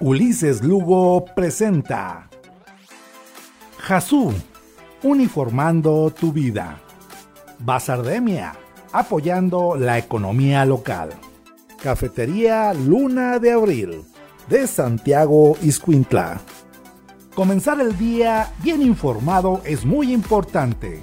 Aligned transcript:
Ulises 0.00 0.62
Lugo 0.62 1.24
presenta 1.34 2.28
Jasú, 3.78 4.32
uniformando 5.02 6.10
tu 6.10 6.32
vida. 6.32 6.78
Basardemia, 7.58 8.54
apoyando 8.92 9.76
la 9.76 9.98
economía 9.98 10.64
local. 10.64 11.10
Cafetería 11.82 12.74
Luna 12.74 13.38
de 13.38 13.52
Abril, 13.52 14.04
de 14.48 14.66
Santiago 14.66 15.56
Iscuintla. 15.62 16.40
Comenzar 17.34 17.80
el 17.80 17.96
día 17.96 18.52
bien 18.62 18.82
informado 18.82 19.60
es 19.64 19.84
muy 19.84 20.12
importante. 20.12 21.00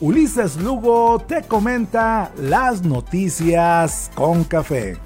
Ulises 0.00 0.56
Lugo 0.56 1.18
te 1.20 1.42
comenta 1.42 2.32
las 2.36 2.82
noticias 2.82 4.10
con 4.14 4.44
café. 4.44 4.98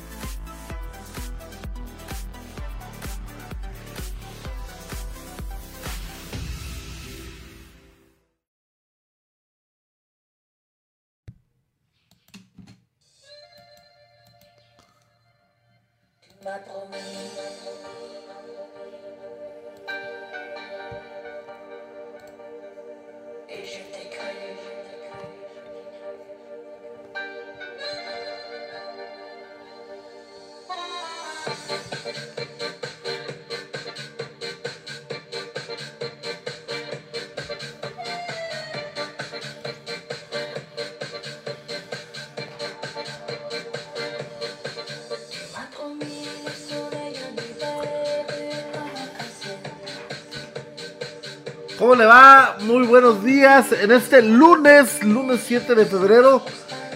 ¿Cómo 51.79 51.95
le 51.95 52.07
va? 52.07 52.57
Muy 52.62 52.88
buenos 52.88 53.24
días. 53.24 53.71
En 53.71 53.93
este 53.93 54.21
lunes, 54.21 55.01
lunes 55.04 55.40
7 55.46 55.76
de 55.76 55.87
febrero, 55.87 56.43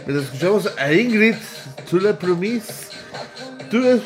les 0.09 0.25
escuchamos 0.25 0.73
a 0.77 0.93
Ingrid, 0.93 1.37
Tu 1.89 2.01
le 2.01 2.13
promis, 2.15 2.89
Tu 3.71 3.79
es. 3.87 4.01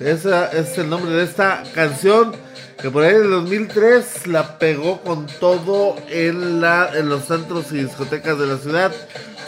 Ese 0.00 0.48
es 0.54 0.78
el 0.78 0.88
nombre 0.88 1.12
de 1.12 1.24
esta 1.24 1.62
canción 1.74 2.32
que 2.80 2.90
por 2.90 3.02
ahí 3.04 3.16
en 3.16 3.24
el 3.24 3.30
2003 3.32 4.28
la 4.28 4.58
pegó 4.58 5.02
con 5.02 5.26
todo 5.26 5.96
en, 6.08 6.62
la, 6.62 6.90
en 6.94 7.10
los 7.10 7.26
centros 7.26 7.70
y 7.72 7.84
discotecas 7.84 8.38
de 8.38 8.46
la 8.46 8.56
ciudad. 8.56 8.92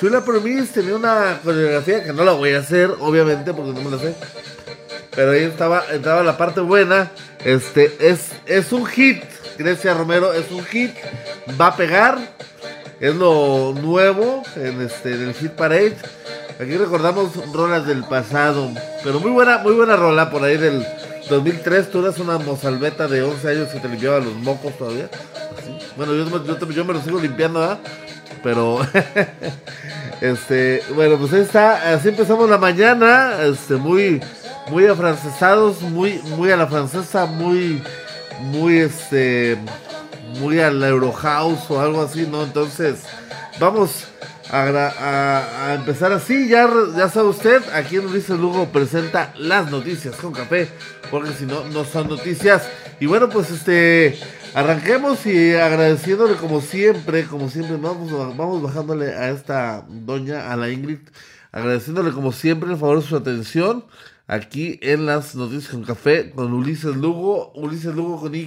Le 0.02 0.20
promis 0.20 0.72
tenía 0.72 0.94
una 0.94 1.40
coreografía 1.42 2.04
que 2.04 2.12
no 2.12 2.22
la 2.22 2.32
voy 2.32 2.52
a 2.52 2.58
hacer, 2.58 2.90
obviamente, 3.00 3.54
porque 3.54 3.72
no 3.72 3.80
me 3.80 3.96
la 3.96 4.02
sé. 4.02 4.14
Pero 5.16 5.30
ahí 5.30 5.44
estaba, 5.44 5.84
entraba 5.90 6.22
la 6.22 6.36
parte 6.36 6.60
buena. 6.60 7.10
Este 7.42 7.96
es, 7.98 8.32
es 8.44 8.72
un 8.72 8.84
hit 8.84 9.22
Grecia 9.58 9.94
Romero 9.94 10.32
es 10.32 10.50
un 10.50 10.64
hit, 10.64 10.92
va 11.60 11.68
a 11.68 11.76
pegar, 11.76 12.18
es 13.00 13.14
lo 13.14 13.74
nuevo 13.80 14.42
en, 14.56 14.80
este, 14.82 15.14
en 15.14 15.28
el 15.28 15.34
Hit 15.34 15.52
Parade. 15.52 15.96
Aquí 16.60 16.76
recordamos 16.76 17.30
rolas 17.52 17.86
del 17.86 18.04
pasado, 18.04 18.70
pero 19.02 19.20
muy 19.20 19.30
buena, 19.30 19.58
muy 19.58 19.74
buena 19.74 19.96
rola 19.96 20.30
por 20.30 20.44
ahí 20.44 20.56
del 20.56 20.86
2003. 21.28 21.90
Tú 21.90 22.00
eras 22.00 22.18
una 22.18 22.38
mozalbeta 22.38 23.08
de 23.08 23.22
11 23.22 23.48
años 23.48 23.68
que 23.68 23.80
te 23.80 23.88
limpiaba 23.88 24.18
los 24.20 24.34
mocos 24.34 24.76
todavía. 24.76 25.08
Bueno, 25.96 26.14
yo, 26.14 26.70
yo, 26.70 26.84
me 26.84 26.94
lo 26.94 27.00
sigo 27.00 27.20
limpiando, 27.20 27.62
¿ah? 27.62 27.78
Pero, 28.42 28.80
este, 30.20 30.82
bueno, 30.94 31.16
pues 31.18 31.32
ahí 31.32 31.40
está. 31.40 31.94
Así 31.94 32.08
empezamos 32.08 32.48
la 32.48 32.58
mañana, 32.58 33.34
este, 33.42 33.74
muy, 33.74 34.20
muy 34.70 34.86
afrancesados, 34.86 35.82
muy, 35.82 36.20
muy 36.36 36.50
a 36.50 36.56
la 36.56 36.66
francesa, 36.66 37.26
muy 37.26 37.82
muy 38.40 38.78
este 38.78 39.58
muy 40.40 40.58
al 40.60 40.82
Eurohouse 40.82 41.70
o 41.70 41.80
algo 41.80 42.02
así, 42.02 42.26
¿no? 42.26 42.42
Entonces, 42.42 43.04
vamos 43.60 44.06
a, 44.50 45.74
empezar 45.78 46.12
así. 46.12 46.48
Ya, 46.48 46.68
ya 46.96 47.08
sabe 47.08 47.28
usted, 47.28 47.62
aquí 47.72 47.96
en 47.96 48.06
Ulises 48.06 48.38
Lugo 48.38 48.66
presenta 48.68 49.32
las 49.36 49.70
noticias 49.70 50.16
con 50.16 50.32
café, 50.32 50.68
porque 51.10 51.32
si 51.32 51.46
no, 51.46 51.64
no 51.64 51.84
son 51.84 52.08
noticias. 52.08 52.68
Y 53.00 53.06
bueno, 53.06 53.28
pues 53.28 53.50
este, 53.50 54.18
arranquemos 54.54 55.26
y 55.26 55.54
agradeciéndole 55.54 56.34
como 56.34 56.60
siempre, 56.60 57.24
como 57.24 57.48
siempre, 57.48 57.76
vamos, 57.76 58.10
vamos 58.36 58.62
bajándole 58.62 59.14
a 59.14 59.30
esta 59.30 59.84
doña, 59.88 60.52
a 60.52 60.56
la 60.56 60.70
Ingrid, 60.70 61.00
agradeciéndole 61.52 62.12
como 62.12 62.32
siempre 62.32 62.70
el 62.70 62.78
favor 62.78 63.00
de 63.00 63.08
su 63.08 63.16
atención 63.16 63.84
aquí 64.26 64.78
en 64.82 65.06
las 65.06 65.34
noticias 65.34 65.68
con 65.68 65.84
café 65.84 66.30
con 66.30 66.52
Ulises 66.52 66.96
Lugo, 66.96 67.52
Ulises 67.54 67.94
Lugo 67.94 68.20
con 68.20 68.34
Y, 68.34 68.44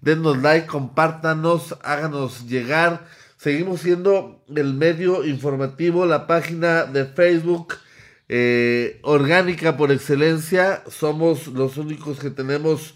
denos 0.00 0.42
like, 0.42 0.66
compártanos, 0.66 1.76
háganos 1.82 2.46
llegar. 2.46 3.06
Seguimos 3.36 3.80
siendo 3.80 4.42
el 4.54 4.74
medio 4.74 5.24
informativo, 5.24 6.06
la 6.06 6.26
página 6.26 6.84
de 6.84 7.04
Facebook 7.04 7.74
eh, 8.28 8.98
orgánica 9.02 9.76
por 9.76 9.92
excelencia. 9.92 10.82
Somos 10.88 11.46
los 11.48 11.76
únicos 11.76 12.18
que 12.18 12.30
tenemos 12.30 12.94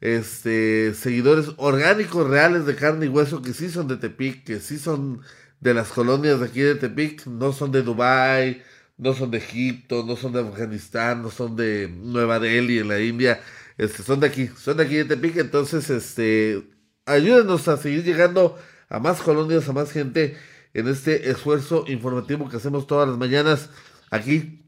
este 0.00 0.94
seguidores 0.94 1.50
orgánicos 1.58 2.28
reales 2.28 2.66
de 2.66 2.74
carne 2.74 3.06
y 3.06 3.08
hueso 3.08 3.40
que 3.40 3.52
sí 3.52 3.70
son 3.70 3.86
de 3.86 3.96
Tepic, 3.96 4.44
que 4.44 4.58
sí 4.58 4.78
son 4.78 5.20
de 5.60 5.74
las 5.74 5.88
colonias 5.88 6.40
de 6.40 6.46
aquí 6.46 6.60
de 6.60 6.74
Tepic, 6.74 7.26
no 7.26 7.52
son 7.52 7.70
de 7.70 7.82
Dubai, 7.82 8.62
no 9.02 9.14
son 9.14 9.32
de 9.32 9.38
Egipto, 9.38 10.04
no 10.06 10.14
son 10.14 10.32
de 10.32 10.40
Afganistán, 10.40 11.22
no 11.22 11.30
son 11.30 11.56
de 11.56 11.88
Nueva 11.88 12.38
Delhi 12.38 12.78
en 12.78 12.88
la 12.88 13.00
India, 13.00 13.40
este, 13.76 14.04
son 14.04 14.20
de 14.20 14.28
aquí, 14.28 14.48
son 14.56 14.76
de 14.76 14.84
aquí 14.84 14.94
de 14.94 15.04
Tepic, 15.04 15.36
entonces 15.38 15.90
este, 15.90 16.62
ayúdenos 17.04 17.66
a 17.66 17.76
seguir 17.78 18.04
llegando 18.04 18.56
a 18.88 19.00
más 19.00 19.20
colonias, 19.20 19.68
a 19.68 19.72
más 19.72 19.90
gente 19.90 20.38
en 20.72 20.86
este 20.86 21.30
esfuerzo 21.30 21.84
informativo 21.88 22.48
que 22.48 22.58
hacemos 22.58 22.86
todas 22.86 23.08
las 23.08 23.18
mañanas 23.18 23.70
aquí 24.10 24.62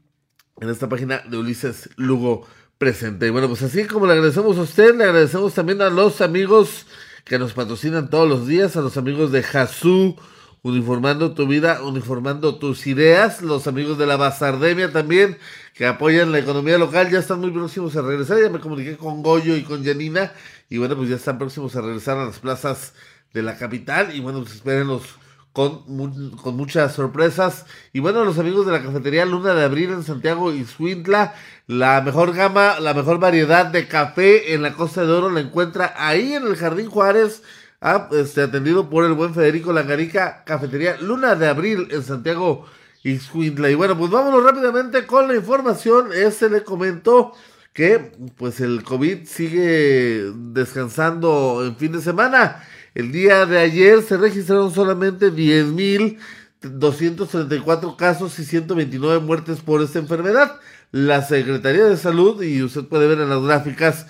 en 0.59 0.69
esta 0.69 0.89
página 0.89 1.23
de 1.29 1.37
Ulises 1.37 1.89
Lugo 1.95 2.45
presente. 2.77 3.27
Y 3.27 3.29
bueno, 3.29 3.47
pues 3.47 3.61
así 3.61 3.85
como 3.85 4.05
le 4.05 4.13
agradecemos 4.13 4.57
a 4.57 4.63
usted, 4.63 4.95
le 4.95 5.05
agradecemos 5.05 5.53
también 5.53 5.81
a 5.81 5.89
los 5.89 6.19
amigos 6.19 6.87
que 7.23 7.39
nos 7.39 7.53
patrocinan 7.53 8.09
todos 8.09 8.27
los 8.27 8.47
días, 8.47 8.75
a 8.75 8.81
los 8.81 8.97
amigos 8.97 9.31
de 9.31 9.43
Jasú, 9.43 10.17
uniformando 10.65 11.35
tu 11.35 11.45
vida, 11.45 11.83
uniformando 11.83 12.55
tus 12.55 12.87
ideas. 12.87 13.43
Los 13.43 13.67
amigos 13.67 13.99
de 13.99 14.07
la 14.07 14.17
Basardemia 14.17 14.91
también, 14.91 15.37
que 15.75 15.85
apoyan 15.85 16.31
la 16.31 16.39
economía 16.39 16.79
local, 16.79 17.11
ya 17.11 17.19
están 17.19 17.39
muy 17.39 17.51
próximos 17.51 17.95
a 17.95 18.01
regresar. 18.01 18.41
Ya 18.41 18.49
me 18.49 18.59
comuniqué 18.59 18.97
con 18.97 19.21
Goyo 19.21 19.55
y 19.55 19.61
con 19.61 19.85
Janina, 19.85 20.31
y 20.67 20.79
bueno, 20.79 20.95
pues 20.95 21.09
ya 21.09 21.17
están 21.17 21.37
próximos 21.37 21.75
a 21.75 21.81
regresar 21.81 22.17
a 22.17 22.25
las 22.25 22.39
plazas 22.39 22.93
de 23.31 23.43
la 23.43 23.59
capital. 23.59 24.15
Y 24.15 24.21
bueno, 24.21 24.41
pues 24.41 24.55
espérenlos 24.55 25.03
con, 25.53 26.31
con 26.31 26.57
muchas 26.57 26.95
sorpresas. 26.95 27.67
Y 27.93 27.99
bueno, 27.99 28.25
los 28.25 28.39
amigos 28.39 28.65
de 28.65 28.71
la 28.71 28.81
cafetería 28.81 29.23
Luna 29.27 29.53
de 29.53 29.65
Abril 29.65 29.91
en 29.91 30.01
Santiago 30.01 30.51
y 30.51 30.65
Suintla, 30.65 31.35
la 31.67 32.01
mejor 32.01 32.33
gama, 32.33 32.79
la 32.79 32.95
mejor 32.95 33.19
variedad 33.19 33.67
de 33.67 33.87
café 33.87 34.55
en 34.55 34.63
la 34.63 34.73
Costa 34.73 35.05
de 35.05 35.13
Oro 35.13 35.29
la 35.29 35.41
encuentra 35.41 35.93
ahí 35.95 36.33
en 36.33 36.47
el 36.47 36.55
Jardín 36.55 36.89
Juárez 36.89 37.43
Ah, 37.87 38.09
este, 38.13 38.41
atendido 38.41 38.89
por 38.89 39.05
el 39.05 39.13
buen 39.13 39.35
Federico 39.35 39.71
Langarica, 39.71 40.43
cafetería 40.43 40.97
Luna 41.01 41.35
de 41.35 41.47
Abril 41.47 41.87
en 41.91 42.01
Santiago 42.01 42.65
Ixcuintla. 43.03 43.69
Y 43.69 43.75
bueno, 43.75 43.95
pues 43.95 44.09
vámonos 44.09 44.43
rápidamente 44.43 45.05
con 45.05 45.27
la 45.27 45.35
información. 45.35 46.09
Este 46.11 46.49
le 46.49 46.63
comentó 46.63 47.33
que 47.73 48.11
pues 48.37 48.59
el 48.59 48.81
COVID 48.81 49.27
sigue 49.27 50.31
descansando 50.33 51.63
en 51.63 51.75
fin 51.75 51.91
de 51.91 52.01
semana. 52.01 52.63
El 52.95 53.11
día 53.11 53.45
de 53.45 53.59
ayer 53.59 54.01
se 54.01 54.17
registraron 54.17 54.73
solamente 54.73 55.31
10.234 55.31 57.95
casos 57.95 58.39
y 58.39 58.45
129 58.45 59.19
muertes 59.19 59.59
por 59.59 59.83
esta 59.83 59.99
enfermedad. 59.99 60.59
La 60.91 61.21
Secretaría 61.21 61.85
de 61.85 61.97
Salud, 61.97 62.41
y 62.41 62.63
usted 62.63 62.85
puede 62.85 63.07
ver 63.07 63.19
en 63.19 63.29
las 63.29 63.43
gráficas, 63.43 64.07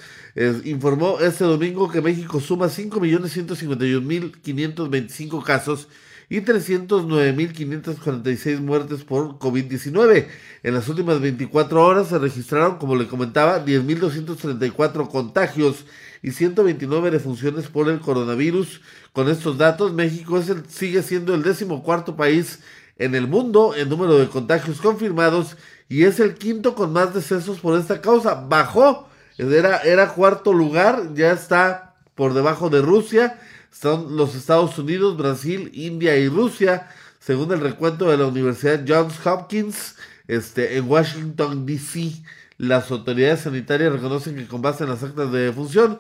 informó 0.66 1.20
este 1.20 1.46
domingo 1.46 1.90
que 1.90 2.02
México 2.02 2.42
suma 2.42 2.68
5.151.525 2.68 5.44
casos 5.44 5.88
y 6.30 6.42
309.546 6.42 8.60
muertes 8.60 9.04
por 9.04 9.40
COVID-19. 9.40 10.28
En 10.64 10.74
las 10.74 10.90
últimas 10.90 11.22
24 11.22 11.86
horas 11.86 12.10
se 12.10 12.18
registraron, 12.18 12.78
como 12.78 12.96
le 12.96 13.08
comentaba, 13.08 13.64
10.234 13.64 15.08
contagios 15.08 15.86
y 16.22 16.32
129 16.32 17.12
defunciones 17.12 17.68
por 17.68 17.90
el 17.90 18.00
coronavirus. 18.00 18.81
Con 19.14 19.30
estos 19.30 19.58
datos, 19.58 19.94
México 19.94 20.40
es 20.40 20.50
el, 20.50 20.66
sigue 20.68 21.04
siendo 21.04 21.36
el 21.36 21.44
decimocuarto 21.44 22.16
país 22.16 22.60
en 22.98 23.14
el 23.14 23.28
mundo 23.28 23.76
en 23.76 23.90
número 23.90 24.18
de 24.18 24.28
contagios 24.28 24.81
confirmados 24.81 25.58
y 25.88 26.04
es 26.04 26.20
el 26.20 26.34
quinto 26.36 26.76
con 26.76 26.92
más 26.92 27.14
decesos 27.14 27.60
por 27.60 27.80
esta 27.80 28.02
causa. 28.02 28.34
Bajó 28.34 29.08
Era, 29.38 29.80
era 29.80 30.14
cuarto 30.14 30.54
lugar, 30.54 31.14
ya 31.14 31.32
está 31.32 31.96
por 32.16 32.34
debajo 32.34 32.70
de 32.70 32.82
Rusia. 32.82 33.40
Son 33.72 34.16
los 34.16 34.36
Estados 34.36 34.78
Unidos, 34.80 35.18
Brasil, 35.18 35.70
India 35.74 36.16
y 36.18 36.30
Rusia, 36.30 36.88
según 37.20 37.52
el 37.52 37.60
recuento 37.60 38.10
de 38.10 38.18
la 38.18 38.28
Universidad 38.28 38.86
Johns 38.88 39.26
Hopkins, 39.26 39.96
este, 40.28 40.78
en 40.78 40.90
Washington, 40.90 41.66
D.C. 41.66 42.14
Las 42.58 42.90
autoridades 42.92 43.42
sanitarias 43.42 43.92
reconocen 43.92 44.38
que 44.38 44.48
con 44.48 44.62
base 44.62 44.86
en 44.86 44.92
las 44.92 45.04
actas 45.04 45.30
de 45.32 45.40
defunción, 45.40 46.00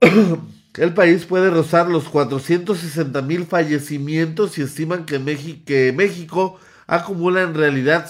el 0.76 0.94
país 0.94 1.24
puede 1.24 1.50
rozar 1.50 1.88
los 1.88 2.04
460 2.04 3.20
mil 3.22 3.46
fallecimientos 3.46 4.56
y 4.58 4.62
estiman 4.62 5.04
que, 5.06 5.18
que 5.66 5.92
México 5.92 6.60
acumula 6.86 7.42
en 7.42 7.54
realidad 7.54 8.08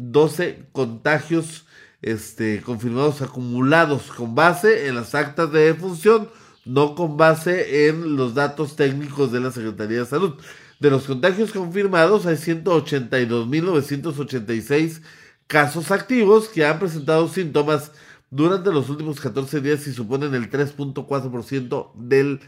5.417.512 0.00 0.70
contagios 0.72 1.66
este, 2.02 2.60
confirmados 2.62 3.22
acumulados 3.22 4.02
con 4.04 4.34
base 4.34 4.88
en 4.88 4.94
las 4.94 5.14
actas 5.14 5.52
de 5.52 5.66
defunción, 5.66 6.30
no 6.64 6.94
con 6.94 7.16
base 7.16 7.88
en 7.88 8.16
los 8.16 8.34
datos 8.34 8.76
técnicos 8.76 9.32
de 9.32 9.40
la 9.40 9.50
Secretaría 9.50 9.98
de 10.00 10.06
Salud. 10.06 10.34
De 10.78 10.90
los 10.90 11.04
contagios 11.04 11.52
confirmados 11.52 12.26
hay 12.26 12.36
182.986 12.36 15.02
casos 15.46 15.90
activos 15.90 16.48
que 16.48 16.64
han 16.64 16.78
presentado 16.78 17.28
síntomas 17.28 17.92
durante 18.30 18.72
los 18.72 18.88
últimos 18.88 19.20
14 19.20 19.60
días 19.60 19.86
y 19.86 19.92
suponen 19.92 20.34
el 20.34 20.50
3.4% 20.50 21.92
del 21.96 22.40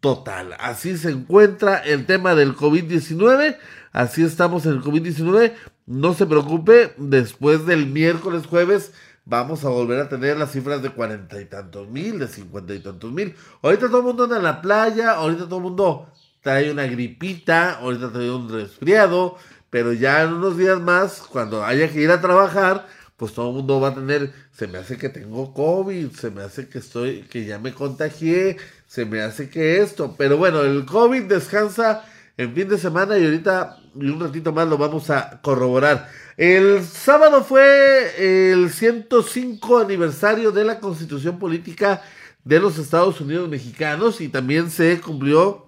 total. 0.00 0.54
Así 0.58 0.96
se 0.96 1.10
encuentra 1.10 1.78
el 1.78 2.06
tema 2.06 2.34
del 2.34 2.54
COVID-19. 2.54 3.56
Así 3.92 4.24
estamos 4.24 4.66
en 4.66 4.72
el 4.72 4.82
COVID-19. 4.82 5.52
No 5.86 6.14
se 6.14 6.26
preocupe, 6.26 6.92
después 6.96 7.66
del 7.66 7.86
miércoles, 7.86 8.46
jueves, 8.46 8.92
vamos 9.24 9.64
a 9.64 9.68
volver 9.68 10.00
a 10.00 10.08
tener 10.08 10.36
las 10.36 10.52
cifras 10.52 10.82
de 10.82 10.90
cuarenta 10.90 11.40
y 11.40 11.44
tantos 11.44 11.88
mil, 11.88 12.18
de 12.18 12.28
cincuenta 12.28 12.74
y 12.74 12.80
tantos 12.80 13.12
mil. 13.12 13.34
Ahorita 13.62 13.88
todo 13.88 13.98
el 13.98 14.04
mundo 14.04 14.24
anda 14.24 14.36
en 14.36 14.42
la 14.42 14.62
playa, 14.62 15.12
ahorita 15.12 15.44
todo 15.44 15.58
el 15.58 15.62
mundo 15.62 16.08
trae 16.40 16.70
una 16.70 16.86
gripita, 16.86 17.72
ahorita 17.80 18.12
trae 18.12 18.30
un 18.30 18.48
resfriado, 18.48 19.36
pero 19.68 19.92
ya 19.92 20.22
en 20.22 20.34
unos 20.34 20.56
días 20.56 20.80
más, 20.80 21.20
cuando 21.20 21.64
haya 21.64 21.90
que 21.90 22.00
ir 22.00 22.10
a 22.10 22.20
trabajar, 22.20 22.86
pues 23.16 23.32
todo 23.32 23.48
el 23.50 23.56
mundo 23.56 23.80
va 23.80 23.88
a 23.88 23.94
tener, 23.94 24.32
se 24.52 24.68
me 24.68 24.78
hace 24.78 24.96
que 24.96 25.08
tengo 25.08 25.52
COVID, 25.54 26.10
se 26.12 26.30
me 26.30 26.42
hace 26.42 26.68
que 26.68 26.78
estoy, 26.78 27.22
que 27.22 27.44
ya 27.44 27.58
me 27.58 27.72
contagié, 27.72 28.58
se 28.86 29.04
me 29.04 29.20
hace 29.20 29.50
que 29.50 29.80
esto, 29.80 30.14
pero 30.16 30.36
bueno, 30.36 30.62
el 30.62 30.84
COVID 30.84 31.24
descansa 31.24 32.04
en 32.36 32.54
fin 32.54 32.68
de 32.68 32.78
semana 32.78 33.18
y 33.18 33.24
ahorita 33.24 33.78
y 33.98 34.08
un 34.08 34.20
ratito 34.20 34.52
más 34.52 34.68
lo 34.68 34.76
vamos 34.76 35.10
a 35.10 35.40
corroborar. 35.42 36.10
El 36.36 36.84
sábado 36.84 37.42
fue 37.42 38.52
el 38.52 38.70
105 38.70 39.78
aniversario 39.78 40.52
de 40.52 40.64
la 40.64 40.80
Constitución 40.80 41.38
Política 41.38 42.02
de 42.44 42.60
los 42.60 42.78
Estados 42.78 43.20
Unidos 43.20 43.48
Mexicanos 43.48 44.20
y 44.20 44.28
también 44.28 44.70
se 44.70 45.00
cumplió 45.00 45.66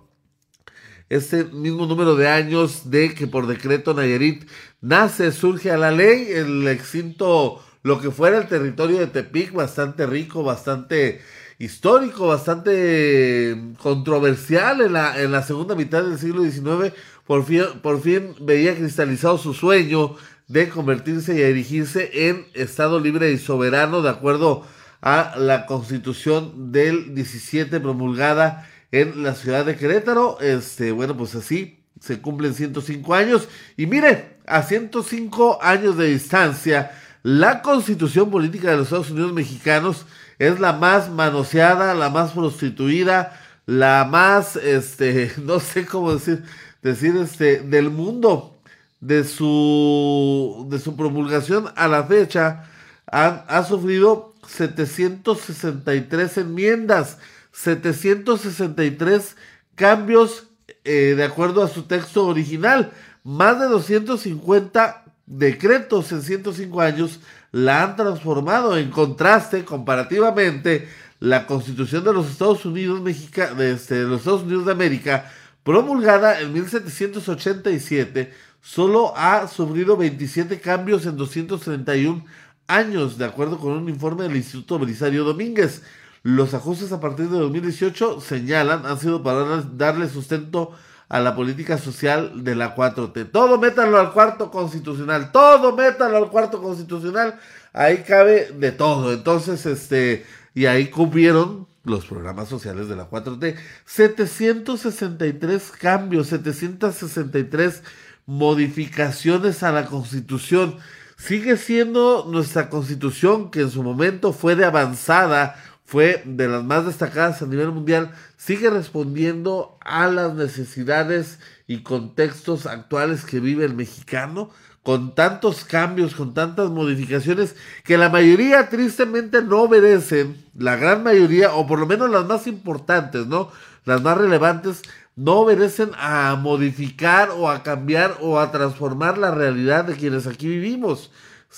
este 1.09 1.44
mismo 1.44 1.87
número 1.87 2.17
de 2.17 2.29
años 2.29 2.91
de 2.91 3.14
que 3.14 3.26
por 3.26 3.47
decreto 3.47 3.94
Nayarit 3.94 4.49
nace, 4.82 5.32
surge 5.32 5.71
a 5.71 5.79
la 5.79 5.91
ley, 5.91 6.29
el 6.32 6.69
extinto, 6.69 7.64
lo 7.82 7.99
que 7.99 8.11
fuera 8.11 8.37
el 8.37 8.47
territorio 8.47 8.99
de 8.99 9.06
Tepic, 9.06 9.53
bastante 9.53 10.06
rico, 10.06 10.44
bastante 10.44 11.23
histórico, 11.58 12.28
bastante 12.28 13.56
controversial 13.82 14.81
en 14.81 14.93
la, 14.93 15.20
en 15.20 15.32
la 15.32 15.43
segunda 15.43 15.75
mitad 15.75 16.05
del 16.05 16.19
siglo 16.19 16.43
XIX, 16.43 16.94
por 17.26 17.44
fin, 17.44 17.64
por 17.82 18.00
fin 18.00 18.34
veía 18.40 18.76
cristalizado 18.76 19.38
su 19.38 19.55
sueño 19.55 20.16
de 20.46 20.69
convertirse 20.69 21.37
y 21.37 21.43
erigirse 21.43 22.28
en 22.28 22.46
Estado 22.55 23.00
libre 23.00 23.32
y 23.32 23.38
soberano 23.38 24.02
de 24.02 24.10
acuerdo 24.10 24.64
a 25.02 25.34
la 25.37 25.66
constitución 25.66 26.72
del 26.72 27.14
17 27.14 27.81
promulgada 27.81 28.69
en 28.90 29.22
la 29.22 29.34
ciudad 29.34 29.66
de 29.66 29.76
Querétaro. 29.76 30.40
Este, 30.40 30.93
bueno, 30.93 31.16
pues 31.16 31.34
así 31.34 31.84
se 32.00 32.20
cumplen 32.20 32.54
105 32.54 33.14
años. 33.14 33.49
Y 33.76 33.87
mire, 33.87 34.38
a 34.46 34.62
105 34.62 35.58
años 35.62 35.96
de 35.96 36.06
distancia, 36.06 36.93
la 37.22 37.62
constitución 37.62 38.31
política 38.31 38.70
de 38.70 38.78
los 38.78 38.87
Estados 38.87 39.11
Unidos 39.11 39.32
mexicanos 39.32 40.06
es 40.38 40.61
la 40.61 40.73
más 40.73 41.11
manoseada, 41.11 41.94
la 41.94 42.11
más 42.11 42.32
prostituida, 42.32 43.40
la 43.67 44.06
más, 44.11 44.56
este, 44.56 45.32
no 45.43 45.61
sé 45.61 45.87
cómo 45.87 46.14
decir, 46.14 46.44
decir, 46.82 47.17
este, 47.17 47.61
del 47.61 47.90
mundo. 47.90 48.55
De 49.00 49.23
su, 49.23 50.67
de 50.69 50.81
su 50.81 50.96
promulgación 50.96 51.67
a 51.76 51.87
la 51.87 52.02
fecha, 52.02 52.64
ha, 53.06 53.44
ha 53.46 53.62
sufrido 53.62 54.35
763 54.44 56.38
enmiendas 56.38 57.19
763 57.52 59.37
cambios 59.75 60.46
eh, 60.85 61.14
de 61.17 61.25
acuerdo 61.25 61.62
a 61.62 61.69
su 61.69 61.85
texto 61.85 62.26
original. 62.26 62.93
Más 63.25 63.58
de 63.58 63.67
250 63.67 65.05
decretos 65.28 66.10
en 66.12 66.22
105 66.22 66.80
años 66.80 67.20
la 67.52 67.82
han 67.82 67.96
transformado. 67.96 68.76
En 68.76 68.90
contraste, 68.90 69.64
comparativamente, 69.64 70.88
la 71.20 71.46
Constitución 71.46 72.04
de 72.04 72.12
los 72.12 72.30
Estados 72.30 72.64
Unidos, 72.64 73.00
Mexica, 73.00 73.54
de, 73.54 73.72
este, 73.72 74.02
los 74.02 74.20
Estados 74.20 74.42
Unidos 74.42 74.66
de 74.66 74.72
América, 74.72 75.30
promulgada 75.62 76.40
en 76.40 76.52
1787, 76.52 78.32
solo 78.60 79.16
ha 79.16 79.48
sufrido 79.48 79.96
27 79.96 80.60
cambios 80.60 81.06
en 81.06 81.16
231 81.16 82.25
años, 82.66 83.19
de 83.19 83.25
acuerdo 83.25 83.58
con 83.58 83.72
un 83.72 83.88
informe 83.88 84.25
del 84.25 84.36
Instituto 84.36 84.78
Belisario 84.78 85.25
Domínguez. 85.25 85.82
Los 86.22 86.52
ajustes 86.54 86.92
a 86.92 87.00
partir 87.00 87.28
de 87.28 87.38
2018 87.38 88.20
señalan 88.20 88.86
han 88.86 88.98
sido 88.98 89.22
para 89.22 89.62
darle 89.62 90.08
sustento 90.08 90.72
a 90.72 90.88
la 91.08 91.34
política 91.34 91.78
social 91.78 92.44
de 92.44 92.55
la 92.55 92.75
4T. 92.75 93.31
Todo 93.31 93.58
métanlo 93.58 93.99
al 93.99 94.12
cuarto 94.12 94.50
constitucional, 94.50 95.32
todo 95.32 95.75
métanlo 95.75 96.19
al 96.19 96.31
cuarto 96.31 96.60
constitucional, 96.60 97.38
ahí 97.72 98.05
cabe 98.06 98.50
de 98.52 98.72
todo. 98.72 99.12
Entonces, 99.12 99.64
este, 99.64 100.26
y 100.55 100.66
ahí 100.66 100.88
cumplieron 100.88 101.66
los 101.84 102.06
programas 102.06 102.49
sociales 102.49 102.88
de 102.88 102.96
la 102.96 103.08
4T. 103.08 103.56
763 103.87 105.70
cambios, 105.72 106.28
763 106.28 107.82
modificaciones 108.26 109.62
a 109.62 109.72
la 109.72 109.87
constitución. 109.87 110.76
Sigue 111.16 111.56
siendo 111.56 112.26
nuestra 112.31 112.69
constitución 112.69 113.50
que 113.50 113.62
en 113.62 113.70
su 113.70 113.82
momento 113.82 114.32
fue 114.32 114.54
de 114.54 114.64
avanzada, 114.64 115.56
fue 115.88 116.23
de 116.26 116.49
las 116.49 116.62
más 116.64 116.85
destacadas 116.85 117.40
a 117.40 117.47
nivel 117.47 117.73
mundial, 117.73 118.11
sigue 118.37 118.68
respondiendo 118.68 119.78
a 119.80 120.07
las 120.09 120.35
necesidades 120.35 121.38
y 121.66 121.83
contextos 121.83 122.66
actuales 122.66 123.25
que 123.25 123.40
vive 123.40 123.64
el 123.64 123.73
mexicano, 123.73 124.50
con 124.83 125.14
tantos 125.14 125.64
cambios, 125.64 126.14
con 126.14 126.35
tantas 126.35 126.68
modificaciones, 126.68 127.57
que 127.85 127.97
la 127.97 128.11
mayoría 128.11 128.68
tristemente 128.68 129.40
no 129.40 129.62
obedecen, 129.62 130.37
la 130.54 130.76
gran 130.76 131.02
mayoría, 131.02 131.54
o 131.54 131.66
por 131.66 131.78
lo 131.78 131.87
menos 131.87 132.11
las 132.11 132.26
más 132.26 132.47
importantes, 132.47 133.26
¿no? 133.26 133.50
Las 133.87 134.02
más 134.02 134.18
relevantes, 134.18 134.83
no 135.16 135.37
obedecen 135.37 135.92
a 135.99 136.37
modificar 136.37 137.30
o 137.30 137.49
a 137.49 137.62
cambiar 137.62 138.18
o 138.21 138.38
a 138.38 138.52
transformar 138.52 139.16
la 139.16 139.30
realidad 139.30 139.87
de 139.87 139.97
quienes 139.97 140.26
aquí 140.26 140.49
vivimos. 140.49 141.11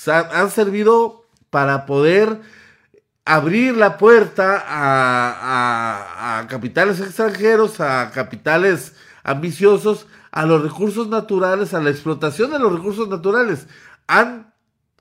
han 0.07 0.51
servido 0.53 1.25
para 1.51 1.85
poder 1.85 2.39
abrir 3.25 3.77
la 3.77 3.99
puerta 3.99 4.65
a, 4.67 6.47
capitales 6.49 7.01
extranjeros, 7.01 7.81
a 7.81 8.11
capitales 8.13 8.95
ambiciosos, 9.23 10.07
a 10.31 10.47
los 10.47 10.63
recursos 10.63 11.09
naturales, 11.09 11.75
a 11.75 11.81
la 11.81 11.91
explotación 11.91 12.51
de 12.51 12.59
los 12.59 12.73
recursos 12.73 13.09
naturales. 13.09 13.67
Han 14.07 14.53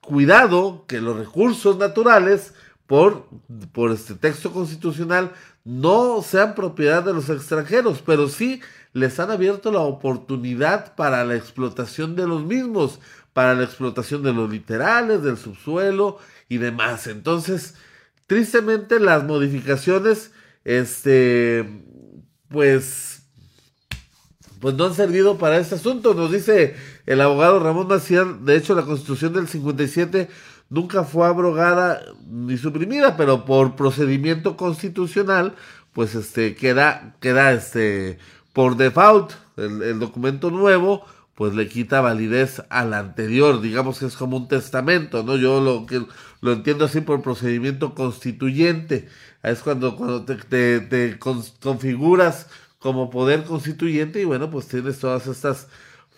cuidado 0.01 0.85
que 0.87 1.01
los 1.01 1.17
recursos 1.17 1.77
naturales, 1.77 2.53
por, 2.87 3.27
por 3.71 3.91
este 3.91 4.15
texto 4.15 4.51
constitucional, 4.51 5.31
no 5.63 6.21
sean 6.23 6.55
propiedad 6.55 7.03
de 7.03 7.13
los 7.13 7.29
extranjeros, 7.29 8.01
pero 8.05 8.27
sí 8.27 8.61
les 8.93 9.19
han 9.19 9.29
abierto 9.29 9.71
la 9.71 9.81
oportunidad 9.81 10.95
para 10.95 11.23
la 11.23 11.35
explotación 11.35 12.15
de 12.15 12.27
los 12.27 12.43
mismos, 12.43 12.99
para 13.33 13.53
la 13.53 13.63
explotación 13.63 14.23
de 14.23 14.33
los 14.33 14.49
literales, 14.49 15.21
del 15.21 15.37
subsuelo 15.37 16.17
y 16.47 16.57
demás. 16.57 17.05
Entonces, 17.05 17.75
Tristemente 18.29 18.99
las 18.99 19.23
modificaciones, 19.23 20.29
este, 20.63 21.67
pues, 22.47 23.23
pues 24.59 24.75
no 24.75 24.85
han 24.85 24.93
servido 24.93 25.39
para 25.39 25.57
este 25.57 25.73
asunto. 25.73 26.13
Nos 26.13 26.31
dice 26.31 26.75
el 27.07 27.21
abogado 27.21 27.59
Ramón 27.59 27.87
Macián, 27.87 28.45
de 28.45 28.55
hecho 28.55 28.75
la 28.75 28.83
constitución 28.83 29.33
del 29.33 29.47
57 29.47 30.29
nunca 30.69 31.05
fue 31.05 31.25
abrogada 31.25 32.03
ni 32.27 32.59
suprimida, 32.59 33.17
pero 33.17 33.45
por 33.45 33.75
procedimiento 33.75 34.55
constitucional, 34.55 35.55
pues 35.91 36.13
este, 36.13 36.53
queda, 36.53 37.15
queda 37.21 37.51
este, 37.51 38.19
por 38.53 38.77
default 38.77 39.31
el, 39.57 39.81
el 39.81 39.99
documento 39.99 40.51
nuevo 40.51 41.03
pues 41.39 41.55
le 41.55 41.69
quita 41.69 42.01
validez 42.01 42.63
al 42.69 42.93
anterior, 42.93 43.61
digamos 43.61 43.97
que 43.97 44.07
es 44.07 44.17
como 44.17 44.35
un 44.35 44.49
testamento, 44.49 45.23
¿no? 45.23 45.37
Yo 45.37 45.61
lo 45.61 45.85
que 45.85 46.05
lo 46.41 46.51
entiendo 46.51 46.83
así 46.83 46.99
por 46.99 47.21
procedimiento 47.21 47.95
constituyente, 47.95 49.07
es 49.41 49.61
cuando, 49.61 49.95
cuando 49.95 50.25
te, 50.25 51.17
configuras 51.61 52.47
como 52.77 53.09
poder 53.09 53.45
constituyente 53.45 54.19
y 54.19 54.25
bueno, 54.25 54.49
pues 54.49 54.67
tienes 54.67 54.99
todas 54.99 55.27
estas 55.27 55.69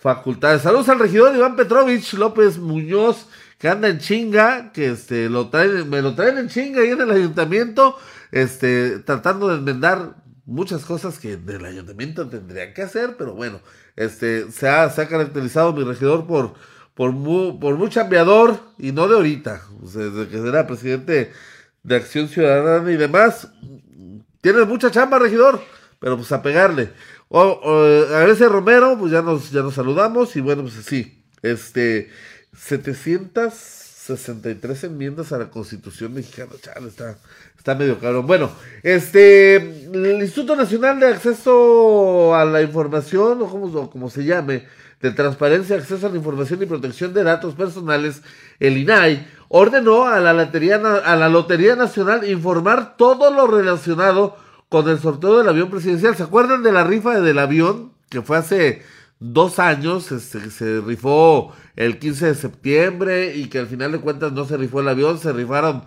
facultades. 0.02 0.64
Saludos 0.64 0.90
al 0.90 0.98
regidor 0.98 1.36
Iván 1.36 1.56
Petrovich 1.56 2.14
López 2.14 2.58
Muñoz, 2.58 3.28
que 3.60 3.70
anda 3.70 3.90
en 3.90 4.00
chinga, 4.00 4.72
que 4.72 4.90
este 4.90 5.30
me 5.30 6.02
lo 6.02 6.16
traen 6.16 6.40
en 6.40 6.50
chinga 6.50 6.82
ahí 6.82 6.90
en 6.90 7.02
el 7.02 7.12
ayuntamiento, 7.12 7.96
este, 8.32 8.98
tratando 8.98 9.50
de 9.50 9.58
enmendar 9.58 10.16
muchas 10.46 10.86
cosas 10.86 11.20
que 11.20 11.38
del 11.38 11.66
ayuntamiento 11.66 12.28
tendrían 12.28 12.74
que 12.74 12.82
hacer, 12.82 13.16
pero 13.18 13.34
bueno, 13.34 13.62
este, 13.96 14.52
se 14.52 14.68
ha, 14.68 14.90
se 14.90 15.02
ha 15.02 15.08
caracterizado 15.08 15.74
mi 15.74 15.84
regidor 15.84 16.26
por, 16.26 16.54
por, 16.96 17.12
por 17.60 17.76
muy 17.78 17.90
chambeador 17.90 18.60
y 18.78 18.92
no 18.92 19.08
de 19.08 19.16
ahorita, 19.16 19.62
desde 19.82 20.28
que 20.28 20.38
era 20.38 20.68
presidente 20.68 21.32
de 21.84 21.96
Acción 21.96 22.28
Ciudadana 22.28 22.92
y 22.92 22.98
demás. 22.98 23.50
Tiene 24.42 24.66
mucha 24.66 24.92
chamba, 24.92 25.20
regidor, 25.20 25.62
pero 26.00 26.18
pues 26.18 26.32
a 26.32 26.42
pegarle. 26.42 26.92
A 27.30 28.26
ese 28.28 28.50
Romero, 28.50 28.98
pues 29.00 29.12
ya 29.12 29.22
nos, 29.22 29.52
ya 29.52 29.62
nos 29.62 29.76
saludamos 29.76 30.36
y 30.36 30.42
bueno, 30.42 30.64
pues 30.64 30.74
sí, 30.86 31.24
este, 31.42 32.10
763 34.18 34.84
enmiendas 34.86 35.32
a 35.32 35.38
la 35.38 35.50
Constitución 35.50 36.14
mexicana, 36.14 36.52
chale, 36.62 36.88
está, 36.88 37.18
Está 37.62 37.76
medio 37.76 38.00
caro. 38.00 38.24
Bueno, 38.24 38.50
este, 38.82 39.58
el 39.58 40.20
Instituto 40.20 40.56
Nacional 40.56 41.00
de 41.00 41.10
Acceso 41.10 42.34
a 42.34 42.44
la 42.44 42.64
Información, 42.64 43.40
o 43.40 43.90
como 43.92 44.10
se 44.10 44.24
llame, 44.24 44.66
de 45.00 45.12
Transparencia, 45.12 45.76
Acceso 45.76 46.08
a 46.08 46.10
la 46.10 46.16
Información 46.16 46.64
y 46.64 46.66
Protección 46.66 47.14
de 47.14 47.24
Datos 47.24 47.54
Personales, 47.54 48.24
el 48.60 48.78
INAI, 48.78 49.28
ordenó 49.48 50.08
a 50.08 50.20
la, 50.20 50.34
Lotería, 50.34 50.78
a 50.78 51.16
la 51.16 51.30
Lotería 51.30 51.76
Nacional 51.76 52.28
informar 52.28 52.98
todo 52.98 53.32
lo 53.32 53.46
relacionado 53.46 54.38
con 54.68 54.90
el 54.90 54.98
sorteo 54.98 55.38
del 55.38 55.48
avión 55.48 55.70
presidencial. 55.70 56.16
¿Se 56.16 56.24
acuerdan 56.24 56.64
de 56.64 56.72
la 56.72 56.84
rifa 56.84 57.20
del 57.20 57.38
avión 57.38 57.92
que 58.10 58.24
fue 58.24 58.38
hace 58.38 58.82
dos 59.22 59.60
años? 59.60 60.12
Este, 60.12 60.52
se 60.52 60.82
rifó 60.82 61.54
el 61.78 62.00
15 62.00 62.26
de 62.26 62.36
septiembre 62.36 63.36
y 63.38 63.46
que 63.46 63.60
al 63.60 63.68
final 63.68 63.94
de 63.94 64.02
cuentas 64.02 64.34
no 64.34 64.44
se 64.44 64.58
rifó 64.58 64.82
el 64.82 64.90
avión, 64.90 65.18
se 65.18 65.32
rifaron 65.32 65.84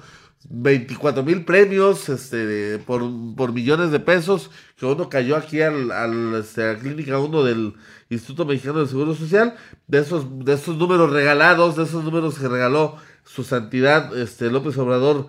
24 0.48 1.22
mil 1.22 1.44
premios 1.44 2.08
este, 2.08 2.78
por, 2.78 3.02
por, 3.36 3.52
millones 3.52 3.90
de 3.90 4.00
pesos, 4.00 4.50
que 4.76 4.86
uno 4.86 5.08
cayó 5.08 5.36
aquí 5.36 5.62
al, 5.62 5.90
al 5.90 6.34
este, 6.34 6.62
a 6.62 6.72
la 6.74 6.78
clínica 6.78 7.18
1 7.18 7.42
del 7.44 7.74
Instituto 8.10 8.44
Mexicano 8.44 8.78
del 8.78 8.88
Seguro 8.88 9.14
Social, 9.14 9.56
de 9.86 9.98
esos, 10.00 10.44
de 10.44 10.54
esos 10.54 10.76
números 10.76 11.10
regalados, 11.10 11.76
de 11.76 11.84
esos 11.84 12.04
números 12.04 12.38
que 12.38 12.48
regaló 12.48 12.96
su 13.24 13.42
santidad 13.42 14.16
este, 14.16 14.50
López 14.50 14.76
Obrador 14.76 15.28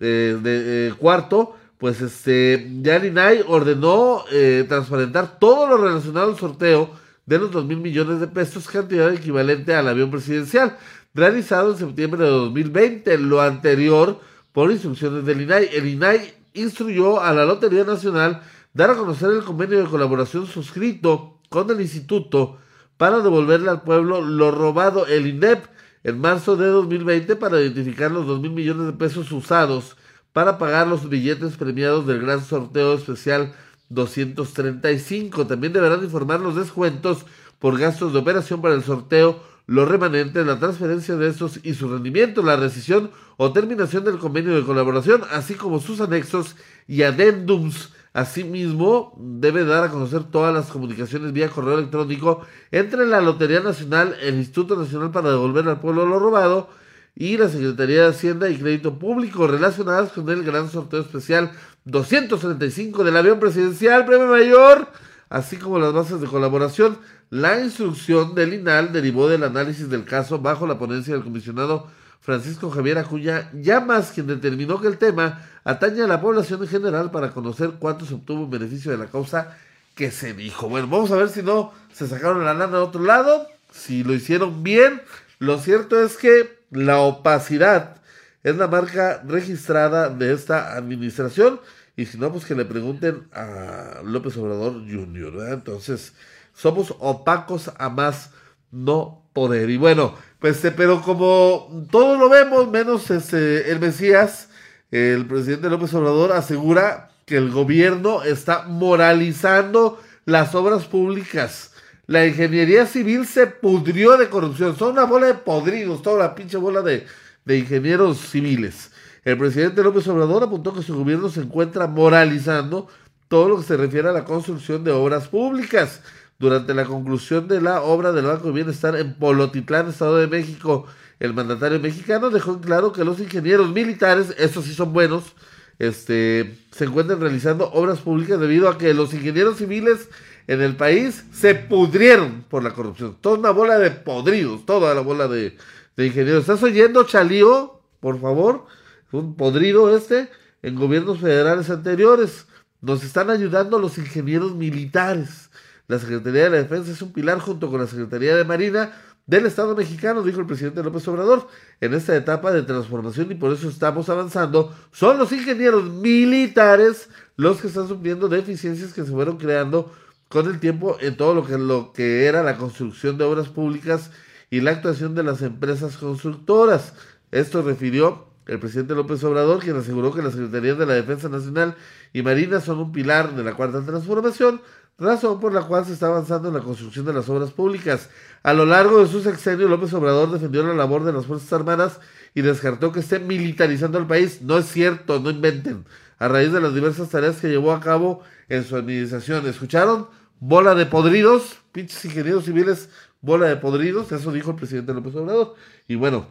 eh, 0.00 0.38
de 0.42 0.88
eh, 0.88 0.94
cuarto, 0.98 1.56
pues 1.78 2.02
este, 2.02 2.70
ya 2.82 3.04
INAI 3.04 3.42
ordenó 3.46 4.24
eh, 4.30 4.66
transparentar 4.68 5.38
todo 5.38 5.66
lo 5.66 5.78
relacionado 5.78 6.30
al 6.30 6.38
sorteo 6.38 6.90
de 7.30 7.38
los 7.38 7.52
2 7.52 7.64
mil 7.64 7.78
millones 7.78 8.18
de 8.18 8.26
pesos, 8.26 8.66
cantidad 8.66 9.14
equivalente 9.14 9.72
al 9.72 9.86
avión 9.86 10.10
presidencial, 10.10 10.76
realizado 11.14 11.70
en 11.70 11.78
septiembre 11.78 12.24
de 12.24 12.30
2020. 12.30 13.18
Lo 13.18 13.40
anterior 13.40 14.18
por 14.50 14.72
instrucciones 14.72 15.24
del 15.24 15.42
INAI. 15.42 15.68
El 15.72 15.86
INAI 15.86 16.34
instruyó 16.54 17.22
a 17.22 17.32
la 17.32 17.44
Lotería 17.44 17.84
Nacional 17.84 18.42
dar 18.74 18.90
a 18.90 18.96
conocer 18.96 19.30
el 19.30 19.44
convenio 19.44 19.78
de 19.78 19.88
colaboración 19.88 20.48
suscrito 20.48 21.38
con 21.48 21.70
el 21.70 21.80
instituto 21.80 22.58
para 22.96 23.20
devolverle 23.20 23.70
al 23.70 23.82
pueblo 23.82 24.20
lo 24.22 24.50
robado 24.50 25.06
el 25.06 25.28
INEP 25.28 25.66
en 26.02 26.20
marzo 26.20 26.56
de 26.56 26.66
2020 26.66 27.36
para 27.36 27.60
identificar 27.60 28.10
los 28.10 28.26
2 28.26 28.40
mil 28.40 28.50
millones 28.50 28.86
de 28.86 28.92
pesos 28.94 29.30
usados 29.30 29.96
para 30.32 30.58
pagar 30.58 30.88
los 30.88 31.08
billetes 31.08 31.56
premiados 31.56 32.08
del 32.08 32.22
gran 32.22 32.44
sorteo 32.44 32.94
especial 32.94 33.54
235. 33.90 35.46
También 35.46 35.72
deberán 35.72 36.02
informar 36.02 36.40
los 36.40 36.56
descuentos 36.56 37.26
por 37.58 37.78
gastos 37.78 38.12
de 38.12 38.18
operación 38.18 38.62
para 38.62 38.74
el 38.74 38.82
sorteo 38.82 39.50
los 39.70 39.88
remanentes, 39.88 40.44
la 40.44 40.58
transferencia 40.58 41.14
de 41.14 41.28
estos 41.28 41.60
y 41.62 41.74
su 41.74 41.88
rendimiento, 41.88 42.42
la 42.42 42.56
rescisión 42.56 43.12
o 43.36 43.52
terminación 43.52 44.04
del 44.04 44.18
convenio 44.18 44.56
de 44.56 44.64
colaboración, 44.64 45.22
así 45.30 45.54
como 45.54 45.78
sus 45.78 46.00
anexos 46.00 46.56
y 46.88 47.02
adendums. 47.02 47.90
Asimismo, 48.12 49.14
debe 49.16 49.64
dar 49.64 49.84
a 49.84 49.90
conocer 49.90 50.24
todas 50.24 50.52
las 50.52 50.66
comunicaciones 50.66 51.32
vía 51.32 51.50
correo 51.50 51.78
electrónico 51.78 52.44
entre 52.72 53.06
la 53.06 53.20
Lotería 53.20 53.60
Nacional, 53.60 54.16
el 54.20 54.38
Instituto 54.38 54.74
Nacional 54.74 55.12
para 55.12 55.30
devolver 55.30 55.68
al 55.68 55.78
pueblo 55.78 56.04
lo 56.04 56.18
robado 56.18 56.68
y 57.14 57.36
la 57.36 57.48
Secretaría 57.48 58.02
de 58.02 58.08
Hacienda 58.08 58.48
y 58.48 58.56
Crédito 58.56 58.98
Público 58.98 59.46
relacionadas 59.46 60.12
con 60.12 60.28
el 60.28 60.42
gran 60.42 60.70
sorteo 60.70 61.00
especial 61.00 61.52
235 61.84 63.04
del 63.04 63.16
avión 63.16 63.40
presidencial, 63.40 64.06
premio 64.06 64.26
mayor, 64.26 64.88
así 65.28 65.56
como 65.56 65.78
las 65.78 65.92
bases 65.92 66.20
de 66.20 66.26
colaboración 66.26 66.98
la 67.30 67.60
instrucción 67.60 68.34
del 68.34 68.54
INAL 68.54 68.92
derivó 68.92 69.28
del 69.28 69.44
análisis 69.44 69.88
del 69.88 70.04
caso 70.04 70.40
bajo 70.40 70.66
la 70.66 70.80
ponencia 70.80 71.14
del 71.14 71.22
comisionado 71.22 71.86
Francisco 72.20 72.70
Javier 72.70 72.98
Acuña 72.98 73.48
Llamas, 73.52 74.10
quien 74.10 74.26
determinó 74.26 74.80
que 74.80 74.88
el 74.88 74.98
tema 74.98 75.40
atañe 75.62 76.02
a 76.02 76.08
la 76.08 76.20
población 76.20 76.60
en 76.62 76.68
general 76.68 77.12
para 77.12 77.30
conocer 77.30 77.74
cuánto 77.78 78.04
obtuvo 78.12 78.44
en 78.44 78.50
beneficio 78.50 78.90
de 78.90 78.98
la 78.98 79.06
causa 79.06 79.56
que 79.94 80.10
se 80.10 80.34
dijo. 80.34 80.68
Bueno, 80.68 80.88
vamos 80.88 81.12
a 81.12 81.16
ver 81.16 81.28
si 81.28 81.40
no 81.40 81.72
se 81.92 82.08
sacaron 82.08 82.44
la 82.44 82.52
lana 82.52 82.78
de 82.78 82.82
otro 82.82 83.04
lado, 83.04 83.46
si 83.70 84.02
lo 84.02 84.12
hicieron 84.12 84.64
bien. 84.64 85.00
Lo 85.40 85.58
cierto 85.58 86.00
es 86.04 86.18
que 86.18 86.60
la 86.70 87.00
opacidad 87.00 87.96
es 88.42 88.56
la 88.56 88.68
marca 88.68 89.22
registrada 89.26 90.10
de 90.10 90.34
esta 90.34 90.76
administración 90.76 91.60
y 91.96 92.04
si 92.04 92.18
no, 92.18 92.30
pues 92.30 92.44
que 92.44 92.54
le 92.54 92.66
pregunten 92.66 93.26
a 93.32 94.02
López 94.04 94.36
Obrador 94.36 94.74
Jr. 94.90 95.52
Entonces, 95.52 96.12
somos 96.54 96.94
opacos 96.98 97.70
a 97.78 97.88
más 97.88 98.30
no 98.70 99.24
poder. 99.32 99.70
Y 99.70 99.78
bueno, 99.78 100.14
pues, 100.38 100.56
este, 100.56 100.72
pero 100.72 101.00
como 101.00 101.86
todos 101.90 102.18
lo 102.18 102.28
vemos, 102.28 102.68
menos 102.68 103.10
este, 103.10 103.70
el 103.70 103.80
Mesías, 103.80 104.50
el 104.90 105.26
presidente 105.26 105.70
López 105.70 105.94
Obrador 105.94 106.32
asegura 106.32 107.10
que 107.24 107.38
el 107.38 107.50
gobierno 107.50 108.24
está 108.24 108.64
moralizando 108.64 110.00
las 110.26 110.54
obras 110.54 110.84
públicas. 110.84 111.69
La 112.10 112.26
ingeniería 112.26 112.86
civil 112.86 113.24
se 113.24 113.46
pudrió 113.46 114.16
de 114.16 114.28
corrupción. 114.28 114.76
Son 114.76 114.94
una 114.94 115.04
bola 115.04 115.28
de 115.28 115.34
podridos, 115.34 116.02
toda 116.02 116.18
la 116.18 116.34
pinche 116.34 116.56
bola 116.56 116.82
de, 116.82 117.06
de 117.44 117.58
ingenieros 117.58 118.18
civiles. 118.18 118.90
El 119.24 119.38
presidente 119.38 119.80
López 119.80 120.08
Obrador 120.08 120.42
apuntó 120.42 120.74
que 120.74 120.82
su 120.82 120.96
gobierno 120.96 121.28
se 121.28 121.42
encuentra 121.42 121.86
moralizando 121.86 122.88
todo 123.28 123.48
lo 123.50 123.58
que 123.58 123.62
se 123.62 123.76
refiere 123.76 124.08
a 124.08 124.12
la 124.12 124.24
construcción 124.24 124.82
de 124.82 124.90
obras 124.90 125.28
públicas 125.28 126.00
durante 126.40 126.74
la 126.74 126.84
conclusión 126.84 127.46
de 127.46 127.60
la 127.60 127.80
obra 127.80 128.10
del 128.10 128.26
Banco 128.26 128.48
de 128.48 128.54
Bienestar 128.54 128.96
en 128.96 129.14
Polotitlán, 129.14 129.88
Estado 129.88 130.16
de 130.16 130.26
México. 130.26 130.86
El 131.20 131.32
mandatario 131.32 131.78
mexicano 131.78 132.30
dejó 132.30 132.54
en 132.54 132.58
claro 132.58 132.90
que 132.90 133.04
los 133.04 133.20
ingenieros 133.20 133.70
militares, 133.70 134.34
estos 134.36 134.64
sí 134.64 134.74
son 134.74 134.92
buenos, 134.92 135.36
este, 135.78 136.58
se 136.72 136.86
encuentran 136.86 137.20
realizando 137.20 137.70
obras 137.70 138.00
públicas 138.00 138.40
debido 138.40 138.68
a 138.68 138.78
que 138.78 138.94
los 138.94 139.14
ingenieros 139.14 139.58
civiles 139.58 140.08
en 140.46 140.60
el 140.60 140.76
país 140.76 141.24
se 141.32 141.54
pudrieron 141.54 142.44
por 142.48 142.62
la 142.62 142.72
corrupción. 142.72 143.16
Toda 143.20 143.38
una 143.38 143.50
bola 143.50 143.78
de 143.78 143.90
podridos, 143.90 144.66
toda 144.66 144.94
la 144.94 145.00
bola 145.00 145.28
de, 145.28 145.56
ingenieros. 145.96 146.42
¿Estás 146.42 146.62
oyendo, 146.62 147.04
Chalío? 147.04 147.80
Por 148.00 148.20
favor. 148.20 148.66
Un 149.12 149.34
podrido 149.36 149.94
este 149.96 150.30
en 150.62 150.76
gobiernos 150.76 151.20
federales 151.20 151.70
anteriores. 151.70 152.46
Nos 152.80 153.04
están 153.04 153.30
ayudando 153.30 153.78
los 153.78 153.98
ingenieros 153.98 154.54
militares. 154.54 155.50
La 155.88 155.98
Secretaría 155.98 156.44
de 156.44 156.50
la 156.50 156.56
Defensa 156.56 156.92
es 156.92 157.02
un 157.02 157.12
pilar 157.12 157.40
junto 157.40 157.70
con 157.70 157.80
la 157.80 157.86
Secretaría 157.86 158.36
de 158.36 158.44
Marina 158.44 158.92
del 159.30 159.46
Estado 159.46 159.76
mexicano, 159.76 160.22
dijo 160.22 160.40
el 160.40 160.46
presidente 160.46 160.82
López 160.82 161.06
Obrador, 161.06 161.46
en 161.80 161.94
esta 161.94 162.16
etapa 162.16 162.50
de 162.50 162.62
transformación 162.62 163.30
y 163.30 163.36
por 163.36 163.52
eso 163.52 163.68
estamos 163.68 164.08
avanzando. 164.08 164.74
Son 164.90 165.18
los 165.18 165.30
ingenieros 165.30 165.84
militares 165.84 167.08
los 167.36 167.60
que 167.60 167.68
están 167.68 167.86
sufriendo 167.86 168.28
deficiencias 168.28 168.92
que 168.92 169.04
se 169.04 169.10
fueron 169.10 169.36
creando 169.36 169.92
con 170.30 170.46
el 170.46 170.60
tiempo 170.60 170.96
en 171.00 171.16
todo 171.16 171.34
lo 171.34 171.44
que, 171.44 171.58
lo 171.58 171.92
que 171.92 172.26
era 172.26 172.44
la 172.44 172.56
construcción 172.56 173.18
de 173.18 173.24
obras 173.24 173.48
públicas 173.48 174.12
y 174.48 174.60
la 174.60 174.70
actuación 174.70 175.16
de 175.16 175.24
las 175.24 175.42
empresas 175.42 175.96
constructoras. 175.96 176.94
Esto 177.32 177.62
refirió 177.62 178.28
el 178.46 178.60
presidente 178.60 178.94
López 178.94 179.22
Obrador, 179.24 179.58
quien 179.58 179.76
aseguró 179.76 180.14
que 180.14 180.22
las 180.22 180.34
Secretarías 180.34 180.78
de 180.78 180.86
la 180.86 180.94
Defensa 180.94 181.28
Nacional 181.28 181.74
y 182.12 182.22
Marina 182.22 182.60
son 182.60 182.78
un 182.78 182.92
pilar 182.92 183.34
de 183.34 183.42
la 183.42 183.54
cuarta 183.54 183.84
transformación, 183.84 184.60
razón 185.00 185.40
por 185.40 185.52
la 185.52 185.62
cual 185.62 185.84
se 185.84 185.94
está 185.94 186.06
avanzando 186.06 186.46
en 186.46 186.54
la 186.54 186.60
construcción 186.60 187.04
de 187.06 187.12
las 187.12 187.28
obras 187.28 187.50
públicas. 187.50 188.08
A 188.44 188.54
lo 188.54 188.66
largo 188.66 189.00
de 189.00 189.08
su 189.08 189.20
sexenio, 189.22 189.66
López 189.66 189.92
Obrador 189.94 190.30
defendió 190.30 190.62
la 190.62 190.74
labor 190.74 191.02
de 191.02 191.12
las 191.12 191.26
Fuerzas 191.26 191.52
Armadas 191.52 191.98
y 192.36 192.42
descartó 192.42 192.92
que 192.92 193.00
esté 193.00 193.18
militarizando 193.18 193.98
el 193.98 194.06
país. 194.06 194.42
No 194.42 194.58
es 194.58 194.66
cierto, 194.66 195.18
no 195.18 195.30
inventen. 195.30 195.84
A 196.20 196.28
raíz 196.28 196.52
de 196.52 196.60
las 196.60 196.72
diversas 196.72 197.08
tareas 197.08 197.40
que 197.40 197.48
llevó 197.48 197.72
a 197.72 197.80
cabo 197.80 198.22
en 198.48 198.62
su 198.62 198.76
administración. 198.76 199.44
¿Escucharon? 199.48 200.19
Bola 200.40 200.74
de 200.74 200.86
podridos, 200.86 201.58
pinches 201.70 202.04
ingenieros 202.04 202.46
civiles 202.46 202.88
bola 203.20 203.46
de 203.46 203.56
podridos, 203.56 204.10
eso 204.12 204.32
dijo 204.32 204.50
el 204.50 204.56
presidente 204.56 204.94
López 204.94 205.14
Obrador. 205.14 205.54
Y 205.86 205.94
bueno, 205.94 206.28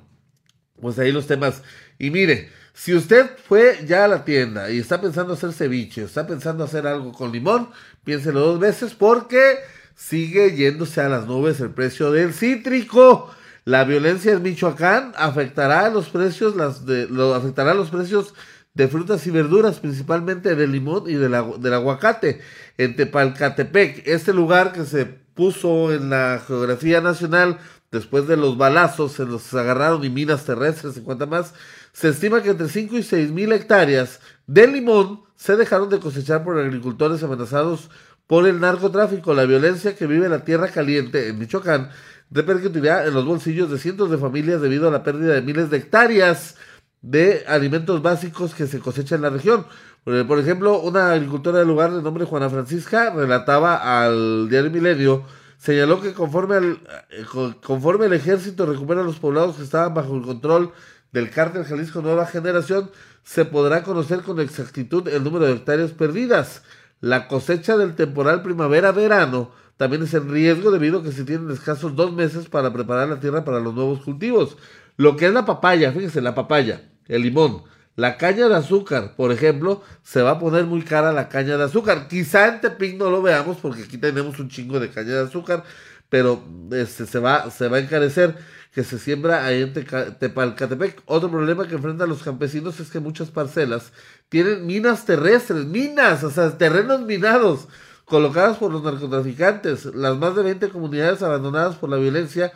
pues 0.81 0.97
ahí 0.99 1.11
los 1.11 1.27
temas. 1.27 1.61
Y 1.97 2.09
mire, 2.09 2.49
si 2.73 2.95
usted 2.95 3.29
fue 3.47 3.79
ya 3.85 4.05
a 4.05 4.07
la 4.07 4.25
tienda 4.25 4.71
y 4.71 4.79
está 4.79 4.99
pensando 4.99 5.33
hacer 5.33 5.53
ceviche, 5.53 6.03
está 6.03 6.25
pensando 6.25 6.63
hacer 6.63 6.87
algo 6.87 7.11
con 7.11 7.31
limón, 7.31 7.69
piénselo 8.03 8.39
dos 8.39 8.59
veces 8.59 8.93
porque 8.93 9.57
sigue 9.95 10.55
yéndose 10.55 11.01
a 11.01 11.09
las 11.09 11.27
nubes 11.27 11.59
el 11.59 11.71
precio 11.71 12.11
del 12.11 12.33
cítrico. 12.33 13.29
La 13.65 13.83
violencia 13.83 14.31
en 14.31 14.41
Michoacán 14.41 15.13
afectará 15.15 15.89
los 15.89 16.09
precios, 16.09 16.55
afectará 16.57 17.73
los 17.75 17.89
precios 17.91 18.33
de 18.79 18.87
frutas 18.87 19.27
y 19.27 19.31
verduras, 19.31 19.81
principalmente 19.81 20.55
del 20.55 20.71
limón 20.71 21.03
y 21.05 21.15
del, 21.15 21.35
del 21.59 21.73
aguacate. 21.73 22.39
En 22.77 22.95
Tepalcatepec, 22.95 24.07
este 24.07 24.31
lugar 24.31 24.71
que 24.71 24.85
se 24.85 25.05
puso 25.05 25.91
en 25.91 26.09
la 26.09 26.41
geografía 26.47 27.01
nacional 27.01 27.57
después 27.91 28.25
de 28.25 28.37
los 28.37 28.57
balazos 28.57 29.19
en 29.19 29.31
los 29.31 29.41
se 29.41 29.59
agarraron 29.59 30.05
y 30.05 30.09
minas 30.09 30.45
terrestres 30.45 30.95
y 30.95 31.01
cuanta 31.01 31.25
más, 31.25 31.53
se 31.91 32.07
estima 32.07 32.41
que 32.41 32.51
entre 32.51 32.69
5 32.69 32.97
y 32.97 33.03
6 33.03 33.31
mil 33.31 33.51
hectáreas 33.51 34.21
de 34.47 34.65
limón 34.67 35.23
se 35.35 35.57
dejaron 35.57 35.89
de 35.89 35.99
cosechar 35.99 36.45
por 36.45 36.57
agricultores 36.57 37.21
amenazados 37.21 37.89
por 38.27 38.47
el 38.47 38.61
narcotráfico. 38.61 39.33
La 39.33 39.43
violencia 39.43 39.97
que 39.97 40.07
vive 40.07 40.29
la 40.29 40.45
tierra 40.45 40.69
caliente 40.69 41.27
en 41.27 41.37
Michoacán 41.37 41.89
repercutirá 42.31 43.05
en 43.05 43.13
los 43.13 43.25
bolsillos 43.25 43.69
de 43.69 43.77
cientos 43.77 44.09
de 44.09 44.17
familias 44.17 44.61
debido 44.61 44.87
a 44.87 44.91
la 44.91 45.03
pérdida 45.03 45.33
de 45.33 45.41
miles 45.41 45.69
de 45.69 45.75
hectáreas 45.75 46.55
de 47.01 47.43
alimentos 47.47 48.01
básicos 48.01 48.53
que 48.53 48.67
se 48.67 48.79
cosechan 48.79 49.17
en 49.17 49.21
la 49.23 49.29
región. 49.29 49.65
Por 50.03 50.39
ejemplo, 50.39 50.79
una 50.79 51.11
agricultora 51.11 51.59
del 51.59 51.67
lugar 51.67 51.93
de 51.93 52.01
nombre 52.01 52.25
Juana 52.25 52.49
Francisca 52.49 53.11
relataba 53.11 54.03
al 54.03 54.49
diario 54.49 54.71
Milenio, 54.71 55.23
señaló 55.57 56.01
que 56.01 56.13
conforme, 56.13 56.55
al, 56.55 56.79
eh, 57.11 57.25
conforme 57.63 58.05
el 58.05 58.13
ejército 58.13 58.65
recupera 58.65 59.03
los 59.03 59.19
poblados 59.19 59.57
que 59.57 59.63
estaban 59.63 59.93
bajo 59.93 60.15
el 60.15 60.23
control 60.23 60.71
del 61.11 61.29
cártel 61.29 61.65
Jalisco 61.65 62.01
Nueva 62.01 62.25
Generación, 62.25 62.89
se 63.23 63.45
podrá 63.45 63.83
conocer 63.83 64.21
con 64.21 64.39
exactitud 64.39 65.07
el 65.07 65.23
número 65.23 65.45
de 65.45 65.53
hectáreas 65.53 65.91
perdidas. 65.91 66.63
La 67.01 67.27
cosecha 67.27 67.77
del 67.77 67.95
temporal 67.95 68.41
primavera-verano 68.41 69.51
también 69.77 70.03
es 70.03 70.13
en 70.13 70.29
riesgo 70.29 70.71
debido 70.71 70.99
a 70.99 71.03
que 71.03 71.11
se 71.11 71.23
tienen 71.23 71.49
escasos 71.51 71.95
dos 71.95 72.11
meses 72.11 72.49
para 72.49 72.73
preparar 72.73 73.07
la 73.07 73.19
tierra 73.19 73.45
para 73.45 73.59
los 73.59 73.73
nuevos 73.73 74.01
cultivos. 74.01 74.57
Lo 74.99 75.15
que 75.15 75.27
es 75.27 75.33
la 75.33 75.45
papaya, 75.45 75.93
fíjense, 75.93 76.19
la 76.19 76.35
papaya, 76.35 76.81
el 77.07 77.21
limón, 77.21 77.63
la 77.95 78.17
caña 78.17 78.49
de 78.49 78.55
azúcar, 78.57 79.15
por 79.15 79.31
ejemplo, 79.31 79.81
se 80.03 80.21
va 80.21 80.31
a 80.31 80.39
poner 80.39 80.65
muy 80.65 80.81
cara 80.81 81.13
la 81.13 81.29
caña 81.29 81.55
de 81.55 81.63
azúcar. 81.63 82.09
Quizá 82.09 82.49
en 82.49 82.59
Tepic 82.59 82.97
no 82.97 83.09
lo 83.09 83.21
veamos 83.21 83.55
porque 83.61 83.83
aquí 83.83 83.97
tenemos 83.97 84.37
un 84.39 84.49
chingo 84.49 84.77
de 84.77 84.89
caña 84.89 85.11
de 85.11 85.21
azúcar, 85.21 85.63
pero 86.09 86.43
este, 86.73 87.05
se, 87.05 87.17
va, 87.17 87.49
se 87.49 87.69
va 87.69 87.77
a 87.77 87.79
encarecer 87.79 88.35
que 88.73 88.83
se 88.83 88.99
siembra 88.99 89.45
ahí 89.45 89.61
en 89.61 89.73
Tepalcatepec. 89.73 91.03
Otro 91.05 91.31
problema 91.31 91.65
que 91.65 91.75
enfrentan 91.75 92.09
los 92.09 92.21
campesinos 92.21 92.81
es 92.81 92.89
que 92.89 92.99
muchas 92.99 93.31
parcelas 93.31 93.93
tienen 94.27 94.65
minas 94.65 95.05
terrestres, 95.05 95.63
minas, 95.63 96.25
o 96.25 96.29
sea, 96.29 96.57
terrenos 96.57 97.03
minados, 97.03 97.69
colocadas 98.03 98.57
por 98.57 98.73
los 98.73 98.83
narcotraficantes. 98.83 99.85
Las 99.95 100.17
más 100.17 100.35
de 100.35 100.43
20 100.43 100.67
comunidades 100.67 101.21
abandonadas 101.21 101.77
por 101.77 101.89
la 101.89 101.95
violencia 101.95 102.51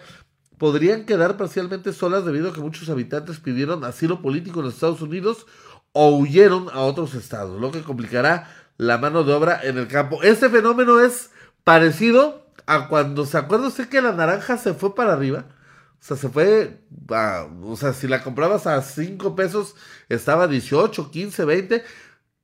podrían 0.57 1.05
quedar 1.05 1.37
parcialmente 1.37 1.93
solas 1.93 2.25
debido 2.25 2.49
a 2.49 2.53
que 2.53 2.61
muchos 2.61 2.89
habitantes 2.89 3.39
pidieron 3.39 3.83
asilo 3.83 4.21
político 4.21 4.59
en 4.59 4.65
los 4.65 4.75
Estados 4.75 5.01
Unidos 5.01 5.45
o 5.91 6.17
huyeron 6.17 6.69
a 6.71 6.79
otros 6.81 7.13
estados, 7.13 7.59
lo 7.59 7.71
que 7.71 7.81
complicará 7.81 8.49
la 8.77 8.97
mano 8.97 9.23
de 9.23 9.33
obra 9.33 9.59
en 9.63 9.77
el 9.77 9.87
campo. 9.87 10.23
Este 10.23 10.49
fenómeno 10.49 10.99
es 10.99 11.31
parecido 11.63 12.47
a 12.65 12.87
cuando 12.87 13.25
se 13.25 13.37
acuerda 13.37 13.67
usted 13.67 13.89
que 13.89 14.01
la 14.01 14.13
naranja 14.13 14.57
se 14.57 14.73
fue 14.73 14.95
para 14.95 15.13
arriba. 15.13 15.45
O 16.01 16.05
sea, 16.05 16.17
se 16.17 16.27
fue, 16.29 16.81
o 17.61 17.77
sea, 17.77 17.93
si 17.93 18.07
la 18.07 18.23
comprabas 18.23 18.67
a 18.67 18.81
5 18.81 19.35
pesos, 19.37 19.75
estaba 20.09 20.47
18, 20.47 21.11
15, 21.11 21.45
20, 21.45 21.83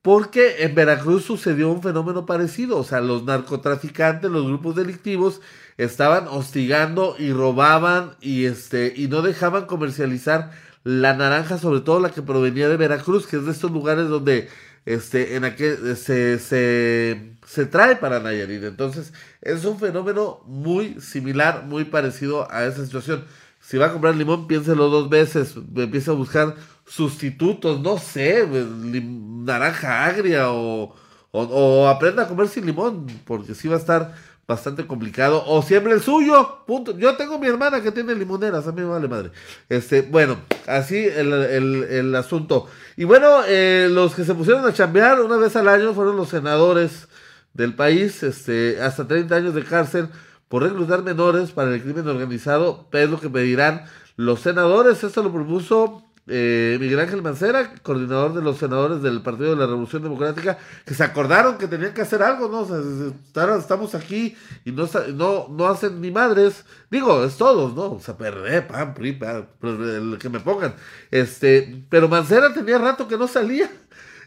porque 0.01 0.63
en 0.63 0.75
Veracruz 0.75 1.25
sucedió 1.25 1.69
un 1.69 1.81
fenómeno 1.81 2.25
parecido. 2.25 2.77
O 2.77 2.85
sea, 2.85 3.01
los 3.01 3.23
narcotraficantes, 3.23 4.31
los 4.31 4.45
grupos 4.45 4.75
delictivos, 4.75 5.41
estaban 5.83 6.27
hostigando 6.27 7.15
y 7.17 7.31
robaban 7.33 8.11
y, 8.21 8.45
este, 8.45 8.93
y 8.95 9.07
no 9.07 9.21
dejaban 9.21 9.65
comercializar 9.65 10.51
la 10.83 11.13
naranja, 11.13 11.57
sobre 11.57 11.81
todo 11.81 11.99
la 11.99 12.11
que 12.11 12.21
provenía 12.21 12.69
de 12.69 12.77
Veracruz, 12.77 13.27
que 13.27 13.37
es 13.37 13.45
de 13.45 13.51
estos 13.51 13.71
lugares 13.71 14.07
donde 14.07 14.49
este, 14.85 15.35
en 15.35 15.45
aquel, 15.45 15.97
se, 15.97 16.39
se, 16.39 17.35
se 17.45 17.65
trae 17.65 17.95
para 17.95 18.19
Nayarit. 18.19 18.63
Entonces, 18.63 19.13
es 19.41 19.65
un 19.65 19.79
fenómeno 19.79 20.41
muy 20.45 20.99
similar, 21.01 21.65
muy 21.65 21.85
parecido 21.85 22.51
a 22.51 22.65
esa 22.65 22.83
situación 22.85 23.25
si 23.61 23.77
va 23.77 23.87
a 23.87 23.91
comprar 23.91 24.15
limón, 24.15 24.47
piénselo 24.47 24.89
dos 24.89 25.09
veces, 25.09 25.55
empieza 25.75 26.11
a 26.11 26.15
buscar 26.15 26.55
sustitutos, 26.87 27.81
no 27.81 27.97
sé, 27.97 28.47
naranja 28.47 30.05
agria 30.05 30.51
o, 30.51 30.95
o, 31.31 31.87
aprenda 31.87 32.23
a 32.23 32.27
comer 32.27 32.47
sin 32.47 32.65
limón, 32.65 33.05
porque 33.25 33.53
sí 33.53 33.67
va 33.67 33.75
a 33.75 33.79
estar 33.79 34.13
bastante 34.47 34.87
complicado. 34.87 35.43
O 35.45 35.61
siempre 35.61 35.93
el 35.93 36.01
suyo, 36.01 36.63
punto. 36.65 36.97
Yo 36.97 37.15
tengo 37.15 37.37
mi 37.37 37.47
hermana 37.47 37.81
que 37.81 37.91
tiene 37.91 38.15
limoneras, 38.15 38.67
a 38.67 38.71
mí 38.71 38.81
me 38.81 38.87
vale 38.87 39.07
madre. 39.07 39.31
Este, 39.69 40.01
bueno, 40.01 40.37
así 40.67 40.97
el, 40.97 41.31
el, 41.31 42.15
asunto. 42.15 42.67
Y 42.97 43.03
bueno, 43.03 43.41
eh, 43.47 43.87
los 43.91 44.15
que 44.15 44.23
se 44.23 44.33
pusieron 44.33 44.65
a 44.65 44.73
chambear 44.73 45.21
una 45.21 45.37
vez 45.37 45.55
al 45.55 45.67
año 45.67 45.93
fueron 45.93 46.17
los 46.17 46.29
senadores 46.29 47.07
del 47.53 47.75
país, 47.75 48.23
este, 48.23 48.81
hasta 48.81 49.07
30 49.07 49.35
años 49.35 49.53
de 49.53 49.63
cárcel 49.63 50.09
por 50.49 50.63
reclutar 50.63 51.03
menores 51.03 51.51
para 51.51 51.73
el 51.73 51.81
crimen 51.81 52.07
organizado, 52.07 52.87
es 52.91 53.09
lo 53.09 53.19
que 53.19 53.29
pedirán 53.29 53.85
los 54.17 54.41
senadores. 54.41 55.03
Esto 55.03 55.21
lo 55.21 55.31
propuso 55.31 56.03
eh, 56.29 56.77
Miguel 56.79 56.99
Ángel 56.99 57.21
Mancera, 57.21 57.73
coordinador 57.81 58.33
de 58.33 58.41
los 58.41 58.57
senadores 58.57 59.01
del 59.01 59.21
Partido 59.21 59.49
de 59.49 59.55
la 59.55 59.65
Revolución 59.65 60.03
Democrática, 60.03 60.57
que 60.85 60.93
se 60.93 61.03
acordaron 61.03 61.57
que 61.57 61.67
tenían 61.67 61.93
que 61.93 62.01
hacer 62.01 62.21
algo, 62.21 62.47
¿no? 62.47 62.59
O 62.59 62.65
sea, 62.67 63.57
estamos 63.57 63.95
aquí 63.95 64.35
y 64.63 64.71
no, 64.71 64.87
no, 65.15 65.47
no 65.49 65.67
hacen 65.67 65.99
ni 65.99 66.11
madres. 66.11 66.65
Digo, 66.91 67.23
es 67.23 67.35
todos, 67.35 67.75
¿no? 67.75 67.93
O 67.93 67.99
sea, 67.99 68.15
PRD, 68.15 68.61
PAN, 68.61 68.93
PRI, 68.93 69.13
PAN, 69.13 69.47
el 69.63 70.17
que 70.19 70.29
me 70.29 70.39
pongan. 70.39 70.75
Este, 71.09 71.83
pero 71.89 72.07
Mancera 72.07 72.53
tenía 72.53 72.77
rato 72.77 73.07
que 73.07 73.17
no 73.17 73.27
salía. 73.27 73.69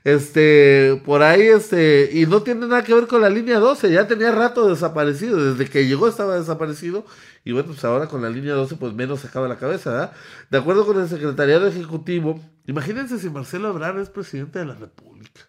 Este, 0.04 1.00
por 1.04 1.22
ahí, 1.22 1.42
este, 1.42 2.10
y 2.12 2.26
no 2.26 2.42
tiene 2.42 2.66
nada 2.66 2.82
que 2.82 2.92
ver 2.92 3.06
con 3.06 3.20
la 3.20 3.30
línea 3.30 3.58
12, 3.60 3.92
ya 3.92 4.08
tenía 4.08 4.32
rato 4.32 4.68
desaparecido, 4.68 5.52
desde 5.52 5.70
que 5.70 5.86
llegó 5.86 6.08
estaba 6.08 6.36
desaparecido, 6.38 7.06
y 7.44 7.52
bueno, 7.52 7.68
pues 7.68 7.84
ahora 7.84 8.08
con 8.08 8.20
la 8.20 8.28
línea 8.28 8.54
12, 8.54 8.76
pues 8.76 8.94
menos 8.94 9.20
sacaba 9.20 9.46
la 9.46 9.58
cabeza, 9.58 9.90
¿verdad? 9.90 10.12
De 10.50 10.58
acuerdo 10.58 10.86
con 10.86 11.00
el 11.00 11.08
secretariado 11.08 11.68
ejecutivo, 11.68 12.40
imagínense 12.66 13.18
si 13.18 13.30
Marcelo 13.30 13.68
Ebrard 13.68 14.00
es 14.00 14.10
presidente 14.10 14.58
de 14.58 14.66
la 14.66 14.74
República, 14.74 15.42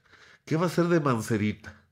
¿qué 0.46 0.56
va 0.56 0.64
a 0.64 0.68
hacer 0.68 0.86
de 0.86 1.00
Mancerita? 1.00 1.84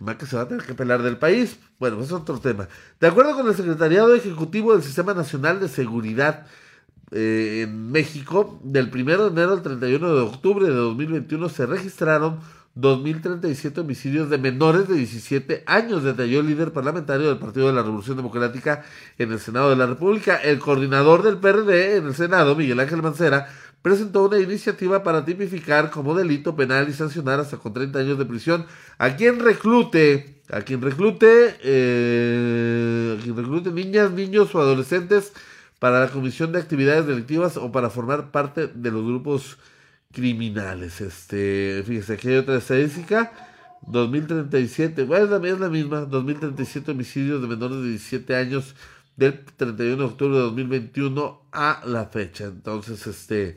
Más 0.00 0.16
que 0.16 0.26
se 0.26 0.34
va 0.34 0.42
a 0.42 0.48
tener 0.48 0.66
que 0.66 0.74
pelar 0.74 1.02
del 1.02 1.16
país. 1.16 1.60
Bueno, 1.78 2.02
es 2.02 2.10
otro 2.10 2.40
tema. 2.40 2.66
De 2.98 3.06
acuerdo 3.06 3.36
con 3.36 3.46
el 3.46 3.54
Secretariado 3.54 4.12
Ejecutivo 4.16 4.72
del 4.72 4.82
Sistema 4.82 5.14
Nacional 5.14 5.60
de 5.60 5.68
Seguridad, 5.68 6.44
eh, 7.12 7.62
en 7.64 7.92
México, 7.92 8.58
del 8.64 8.90
1 8.92 9.24
de 9.24 9.28
enero 9.28 9.52
al 9.52 9.62
31 9.62 10.14
de 10.14 10.20
octubre 10.22 10.66
de 10.66 10.72
2021 10.72 11.48
se 11.50 11.66
registraron 11.66 12.40
2.037 12.74 13.80
homicidios 13.80 14.30
de 14.30 14.38
menores 14.38 14.88
de 14.88 14.94
17 14.94 15.62
años, 15.66 16.04
detalló 16.04 16.40
el 16.40 16.46
líder 16.46 16.72
parlamentario 16.72 17.28
del 17.28 17.38
Partido 17.38 17.66
de 17.66 17.74
la 17.74 17.82
Revolución 17.82 18.16
Democrática 18.16 18.82
en 19.18 19.30
el 19.30 19.40
Senado 19.40 19.68
de 19.68 19.76
la 19.76 19.86
República. 19.86 20.36
El 20.36 20.58
coordinador 20.58 21.22
del 21.22 21.36
PRD 21.36 21.96
en 21.96 22.06
el 22.06 22.14
Senado, 22.14 22.56
Miguel 22.56 22.80
Ángel 22.80 23.02
Mancera, 23.02 23.46
presentó 23.82 24.24
una 24.24 24.38
iniciativa 24.38 25.02
para 25.02 25.26
tipificar 25.26 25.90
como 25.90 26.14
delito 26.14 26.56
penal 26.56 26.88
y 26.88 26.94
sancionar 26.94 27.40
hasta 27.40 27.58
con 27.58 27.74
30 27.74 27.98
años 27.98 28.18
de 28.18 28.24
prisión 28.24 28.64
a 28.96 29.16
quien 29.16 29.38
reclute, 29.40 30.40
a 30.50 30.62
quien 30.62 30.80
reclute, 30.80 31.56
eh, 31.62 33.18
a 33.18 33.22
quien 33.22 33.36
reclute 33.36 33.70
niñas, 33.70 34.12
niños 34.12 34.54
o 34.54 34.60
adolescentes 34.60 35.34
para 35.82 35.98
la 35.98 36.08
comisión 36.10 36.52
de 36.52 36.60
actividades 36.60 37.08
delictivas 37.08 37.56
o 37.56 37.72
para 37.72 37.90
formar 37.90 38.30
parte 38.30 38.68
de 38.68 38.92
los 38.92 39.04
grupos 39.04 39.58
criminales. 40.12 41.00
Este, 41.00 41.82
fíjese, 41.84 42.12
aquí 42.12 42.28
hay 42.28 42.36
otra 42.36 42.58
estadística. 42.58 43.32
2037, 43.88 45.02
bueno, 45.02 45.24
es 45.24 45.42
la, 45.42 45.48
es 45.48 45.58
la 45.58 45.68
misma, 45.68 46.02
2037 46.02 46.92
homicidios 46.92 47.42
de 47.42 47.48
menores 47.48 47.78
de 47.78 47.88
17 47.88 48.36
años 48.36 48.76
del 49.16 49.44
31 49.44 49.96
de 49.96 50.04
octubre 50.04 50.36
de 50.36 50.42
2021 50.42 51.48
a 51.50 51.82
la 51.84 52.06
fecha. 52.06 52.44
Entonces, 52.44 53.04
este, 53.08 53.56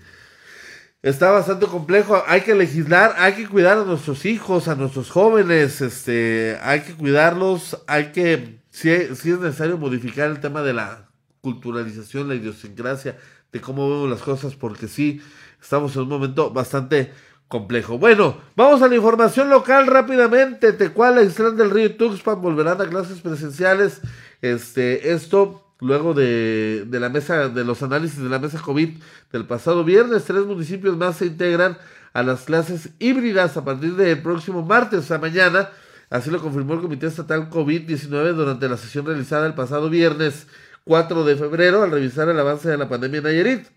está 1.04 1.30
bastante 1.30 1.68
complejo. 1.68 2.24
Hay 2.26 2.42
que 2.42 2.56
legislar, 2.56 3.14
hay 3.20 3.34
que 3.34 3.48
cuidar 3.48 3.78
a 3.78 3.86
nuestros 3.86 4.26
hijos, 4.26 4.68
a 4.68 4.74
nuestros 4.74 5.12
jóvenes, 5.12 5.80
este, 5.80 6.58
hay 6.64 6.80
que 6.80 6.96
cuidarlos, 6.96 7.84
hay 7.86 8.06
que, 8.14 8.64
si, 8.72 8.90
si 9.16 9.30
es 9.30 9.40
necesario 9.40 9.78
modificar 9.78 10.32
el 10.32 10.40
tema 10.40 10.64
de 10.64 10.74
la 10.74 11.05
culturalización, 11.46 12.28
la 12.28 12.34
idiosincrasia 12.34 13.20
de 13.52 13.62
cómo 13.62 13.88
vemos 13.88 14.10
las 14.10 14.24
cosas, 14.24 14.56
porque 14.56 14.88
sí, 14.88 15.22
estamos 15.62 15.96
en 15.96 16.02
un 16.02 16.10
momento 16.10 16.50
bastante 16.50 17.14
complejo. 17.48 18.00
Bueno, 18.00 18.36
vamos 18.56 18.82
a 18.82 18.88
la 18.88 18.96
información 18.96 19.52
local 19.52 19.86
rápidamente. 19.86 20.74
Tecuala 20.74 21.22
y 21.22 21.28
Islán 21.28 21.56
del 21.56 21.70
Río 21.70 21.96
Tuxpan 21.96 22.42
volverán 22.42 22.82
a 22.82 22.90
clases 22.90 23.22
presenciales 23.22 24.02
Este, 24.42 25.14
esto 25.14 25.62
luego 25.80 26.16
de, 26.16 26.86
de, 26.88 27.00
la 27.00 27.10
mesa, 27.10 27.50
de 27.50 27.64
los 27.64 27.84
análisis 27.84 28.18
de 28.24 28.30
la 28.30 28.40
mesa 28.40 28.60
COVID 28.60 28.90
del 29.32 29.46
pasado 29.46 29.84
viernes, 29.84 30.24
tres 30.26 30.46
municipios 30.46 30.98
más 30.98 31.18
se 31.18 31.28
integran 31.28 31.78
a 32.14 32.24
las 32.24 32.46
clases 32.46 32.90
híbridas 32.98 33.56
a 33.56 33.64
partir 33.64 33.96
del 33.96 34.20
próximo 34.24 34.64
martes 34.64 35.12
a 35.12 35.20
mañana. 35.20 35.70
Así 36.10 36.32
lo 36.32 36.42
confirmó 36.42 36.74
el 36.74 36.82
Comité 36.82 37.06
Estatal 37.06 37.50
COVID-19 37.52 38.34
durante 38.34 38.68
la 38.68 38.78
sesión 38.78 39.06
realizada 39.06 39.46
el 39.46 39.54
pasado 39.54 39.90
viernes 39.92 40.48
4 40.86 41.26
de 41.26 41.36
febrero 41.36 41.82
al 41.84 41.92
revisar 41.92 42.30
el 42.30 42.40
avance 42.40 42.70
de 42.70 42.78
la 42.78 42.88
pandemia 42.88 43.18
en 43.18 43.24
Nayarit. 43.24 43.68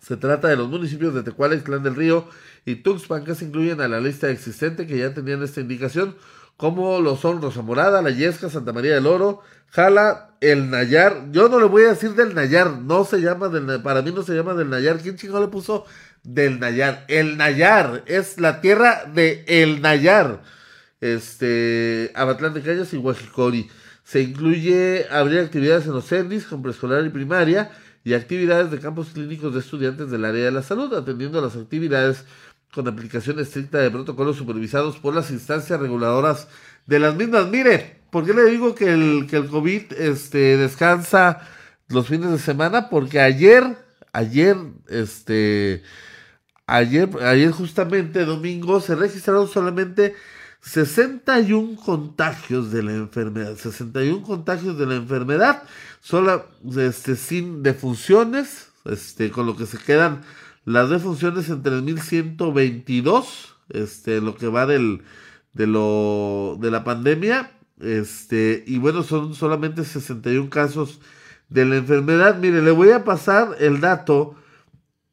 Se 0.00 0.16
trata 0.16 0.48
de 0.48 0.56
los 0.56 0.68
municipios 0.68 1.14
de 1.14 1.22
Tecuala, 1.22 1.54
Islán 1.54 1.82
del 1.84 1.94
Río 1.94 2.28
y 2.64 2.76
Tuxpan 2.76 3.24
que 3.24 3.34
se 3.34 3.44
incluyen 3.44 3.80
a 3.80 3.88
la 3.88 4.00
lista 4.00 4.28
existente 4.28 4.86
que 4.86 4.98
ya 4.98 5.14
tenían 5.14 5.42
esta 5.42 5.60
indicación, 5.60 6.16
como 6.56 7.00
lo 7.00 7.16
son 7.16 7.40
Rosa 7.40 7.62
Morada, 7.62 8.02
La 8.02 8.10
Yesca, 8.10 8.50
Santa 8.50 8.72
María 8.72 8.94
del 8.94 9.06
Oro, 9.06 9.42
Jala, 9.68 10.34
El 10.40 10.70
Nayar. 10.70 11.30
Yo 11.30 11.48
no 11.48 11.60
le 11.60 11.66
voy 11.66 11.84
a 11.84 11.90
decir 11.90 12.14
del 12.14 12.34
Nayar, 12.34 12.72
no 12.72 13.04
se 13.04 13.20
llama 13.20 13.48
del 13.48 13.80
para 13.80 14.02
mí 14.02 14.10
no 14.10 14.22
se 14.24 14.34
llama 14.34 14.54
del 14.54 14.70
Nayar. 14.70 14.98
¿Quién 14.98 15.16
chingado 15.16 15.40
le 15.42 15.48
puso 15.48 15.84
del 16.24 16.58
Nayar? 16.58 17.04
El 17.06 17.36
Nayar 17.36 18.02
es 18.06 18.40
la 18.40 18.60
tierra 18.60 19.04
de 19.04 19.44
El 19.46 19.80
Nayar. 19.82 20.42
Este, 21.00 22.10
Abatlán 22.16 22.54
de 22.54 22.62
Cañas 22.62 22.92
y 22.92 22.96
Guajicori. 22.96 23.70
Se 24.08 24.22
incluye 24.22 25.06
abrir 25.10 25.40
actividades 25.40 25.84
en 25.84 25.92
los 25.92 26.06
CENDIS 26.06 26.46
con 26.46 26.62
preescolar 26.62 27.04
y 27.04 27.10
primaria 27.10 27.70
y 28.04 28.14
actividades 28.14 28.70
de 28.70 28.78
campos 28.78 29.08
clínicos 29.12 29.52
de 29.52 29.60
estudiantes 29.60 30.10
del 30.10 30.24
área 30.24 30.46
de 30.46 30.50
la 30.50 30.62
salud, 30.62 30.94
atendiendo 30.94 31.38
a 31.38 31.42
las 31.42 31.56
actividades 31.56 32.24
con 32.72 32.88
aplicación 32.88 33.38
estricta 33.38 33.76
de 33.76 33.90
protocolos 33.90 34.38
supervisados 34.38 34.96
por 34.96 35.14
las 35.14 35.30
instancias 35.30 35.78
reguladoras 35.78 36.48
de 36.86 37.00
las 37.00 37.16
mismas. 37.16 37.48
Mire, 37.50 38.00
¿por 38.10 38.24
qué 38.24 38.32
le 38.32 38.46
digo 38.46 38.74
que 38.74 38.94
el, 38.94 39.26
que 39.28 39.36
el 39.36 39.48
COVID 39.48 39.92
este, 39.98 40.56
descansa 40.56 41.46
los 41.88 42.06
fines 42.06 42.30
de 42.30 42.38
semana? 42.38 42.88
Porque 42.88 43.20
ayer, 43.20 43.76
ayer, 44.14 44.56
este, 44.88 45.82
ayer, 46.66 47.10
ayer 47.20 47.50
justamente 47.50 48.24
domingo 48.24 48.80
se 48.80 48.94
registraron 48.94 49.48
solamente 49.48 50.14
61 50.60 51.76
contagios 51.76 52.70
de 52.70 52.82
la 52.82 52.92
enfermedad, 52.92 53.56
61 53.56 54.22
contagios 54.22 54.78
de 54.78 54.86
la 54.86 54.96
enfermedad, 54.96 55.62
solo 56.00 56.46
este, 56.76 57.16
sin 57.16 57.62
defunciones, 57.62 58.70
este, 58.84 59.30
con 59.30 59.46
lo 59.46 59.56
que 59.56 59.66
se 59.66 59.78
quedan 59.78 60.22
las 60.64 60.90
defunciones 60.90 61.48
en 61.48 61.62
3.122, 61.62 63.24
este, 63.70 64.20
lo 64.20 64.36
que 64.36 64.48
va 64.48 64.66
del, 64.66 65.02
de, 65.54 65.66
lo, 65.66 66.58
de 66.60 66.70
la 66.70 66.84
pandemia, 66.84 67.52
este, 67.80 68.64
y 68.66 68.78
bueno, 68.78 69.02
son 69.02 69.34
solamente 69.34 69.84
61 69.84 70.50
casos 70.50 71.00
de 71.48 71.64
la 71.64 71.76
enfermedad. 71.76 72.38
Mire, 72.38 72.62
le 72.62 72.70
voy 72.70 72.90
a 72.90 73.04
pasar 73.04 73.56
el 73.60 73.80
dato 73.80 74.34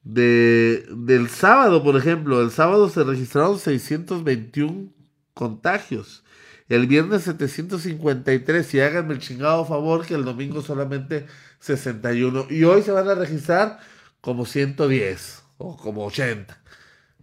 de, 0.04 0.86
del 0.92 1.30
sábado, 1.30 1.84
por 1.84 1.96
ejemplo. 1.96 2.42
El 2.42 2.52
sábado 2.52 2.90
se 2.90 3.04
registraron 3.04 3.60
621 3.60 4.95
contagios. 5.36 6.24
El 6.68 6.88
viernes 6.88 7.24
753 7.24 8.74
y 8.74 8.80
háganme 8.80 9.14
el 9.14 9.20
chingado 9.20 9.66
favor 9.66 10.04
que 10.04 10.16
el 10.16 10.26
domingo 10.26 10.64
solamente 10.64 11.28
61. 11.60 12.48
Y 12.50 12.64
hoy 12.64 12.82
se 12.82 12.92
van 12.92 13.08
a 13.08 13.14
registrar 13.14 13.80
como 14.22 14.48
110 14.48 15.44
o 15.58 15.78
como 15.78 16.06
80. 16.06 16.60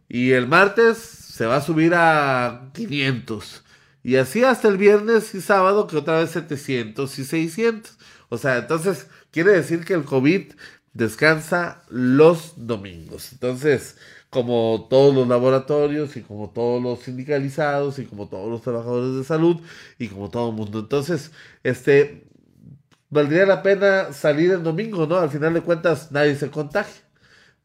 Y 0.09 0.31
el 0.31 0.46
martes 0.46 0.98
se 0.98 1.46
va 1.46 1.57
a 1.57 1.61
subir 1.61 1.94
a 1.96 2.70
500. 2.75 3.64
Y 4.05 4.16
así 4.16 4.44
hasta 4.44 4.68
el 4.68 4.77
viernes 4.77 5.35
y 5.35 5.40
sábado 5.40 5.88
que 5.88 5.96
otra 5.96 6.20
vez 6.20 6.31
700 6.31 7.18
y 7.18 7.25
600. 7.25 7.98
O 8.29 8.38
sea, 8.38 8.59
entonces 8.59 9.09
quiere 9.33 9.51
decir 9.53 9.85
que 9.85 9.94
el 9.94 10.05
COVID 10.05 10.53
descansa 10.92 11.83
los 11.88 12.55
domingos. 12.57 13.33
Entonces, 13.33 13.96
como 14.33 14.87
todos 14.88 15.14
los 15.14 15.29
laboratorios 15.29 16.16
y 16.16 16.23
como 16.23 16.49
todos 16.49 16.83
los 16.83 17.01
sindicalizados 17.01 17.99
y 17.99 18.07
como 18.07 18.29
todos 18.29 18.49
los 18.49 18.62
trabajadores 18.62 19.14
de 19.14 19.25
salud 19.25 19.61
y 19.99 20.09
como 20.09 20.31
todo 20.31 20.49
el 20.49 20.57
mundo. 20.57 20.79
Entonces, 20.79 21.33
este, 21.62 22.25
valdría 23.11 23.45
la 23.45 23.62
pena 23.62 24.14
salir 24.14 24.51
el 24.53 24.62
domingo, 24.62 25.07
¿no? 25.07 25.16
Al 25.16 25.29
final 25.29 25.53
de 25.53 25.61
cuentas, 25.61 26.12
nadie 26.12 26.35
se 26.35 26.51
contagia. 26.51 27.03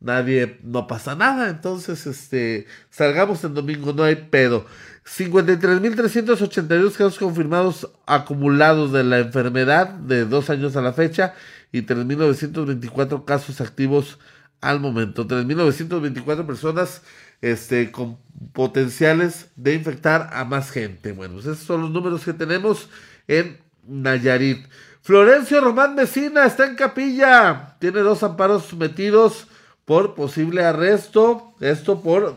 Nadie, 0.02 0.60
no 0.62 0.88
pasa 0.88 1.16
nada. 1.16 1.50
Entonces, 1.50 2.06
este, 2.06 2.68
salgamos 2.90 3.42
el 3.46 3.54
domingo, 3.54 3.94
no 3.94 4.04
hay 4.04 4.16
pedo. 4.16 4.66
53.382 5.06 6.92
casos 6.92 7.18
confirmados 7.18 7.90
acumulados 8.06 8.92
de 8.92 9.06
la 9.06 9.20
enfermedad 9.20 9.88
de 9.88 10.26
dos 10.26 10.50
años 10.50 10.76
a 10.76 10.82
la 10.82 10.92
fecha 10.92 11.34
y 11.72 11.84
3.924 11.84 13.24
casos 13.24 13.62
activos 13.62 14.20
al 14.62 14.80
momento. 14.80 15.28
3.924 15.28 16.46
personas 16.46 17.02
este, 17.42 17.92
con 17.92 18.18
potenciales 18.54 19.50
de 19.56 19.74
infectar 19.74 20.30
a 20.34 20.46
más 20.46 20.72
gente. 20.72 21.12
Bueno, 21.12 21.36
pues 21.36 21.46
esos 21.46 21.66
son 21.66 21.82
los 21.82 21.92
números 21.92 22.24
que 22.24 22.34
tenemos 22.34 22.90
en 23.28 23.58
Nayarit. 23.88 24.68
Florencio 25.02 25.62
Román 25.62 25.96
Vecina 25.96 26.46
está 26.46 26.68
en 26.68 26.76
capilla. 26.76 27.78
Tiene 27.80 28.00
dos 28.00 28.24
amparos 28.24 28.66
sometidos 28.66 29.48
por 29.86 30.16
posible 30.16 30.66
arresto. 30.66 31.54
Esto 31.62 32.02
por 32.02 32.36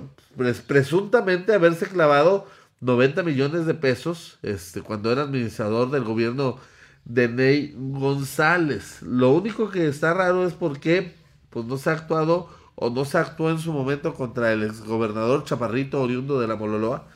presuntamente 0.67 1.53
haberse 1.53 1.87
clavado 1.87 2.47
90 2.81 3.23
millones 3.25 3.67
de 3.67 3.75
pesos 3.75 4.39
este, 4.43 4.83
cuando 4.83 5.13
era 5.13 5.23
administrador 5.23 5.91
del 5.91 6.05
gobierno 6.05 6.59
de 7.05 7.29
Ney 7.29 7.75
González. 7.77 9.03
Lo 9.03 9.33
único 9.33 9.71
que 9.71 9.89
está 9.89 10.15
raro 10.15 10.47
es 10.47 10.55
porque 10.55 11.15
pues 11.51 11.67
no 11.67 11.77
se 11.77 11.91
ha 11.91 11.95
actuado 11.95 12.49
o 12.75 12.91
no 12.91 13.05
se 13.05 13.19
actuó 13.19 13.51
en 13.51 13.59
su 13.59 13.73
momento 13.73 14.15
contra 14.15 14.53
el 14.53 14.63
exgobernador 14.63 15.45
Chaparrito 15.45 16.01
oriundo 16.01 16.41
de 16.41 16.49
la 16.49 16.57
Mololoa, 16.57 17.09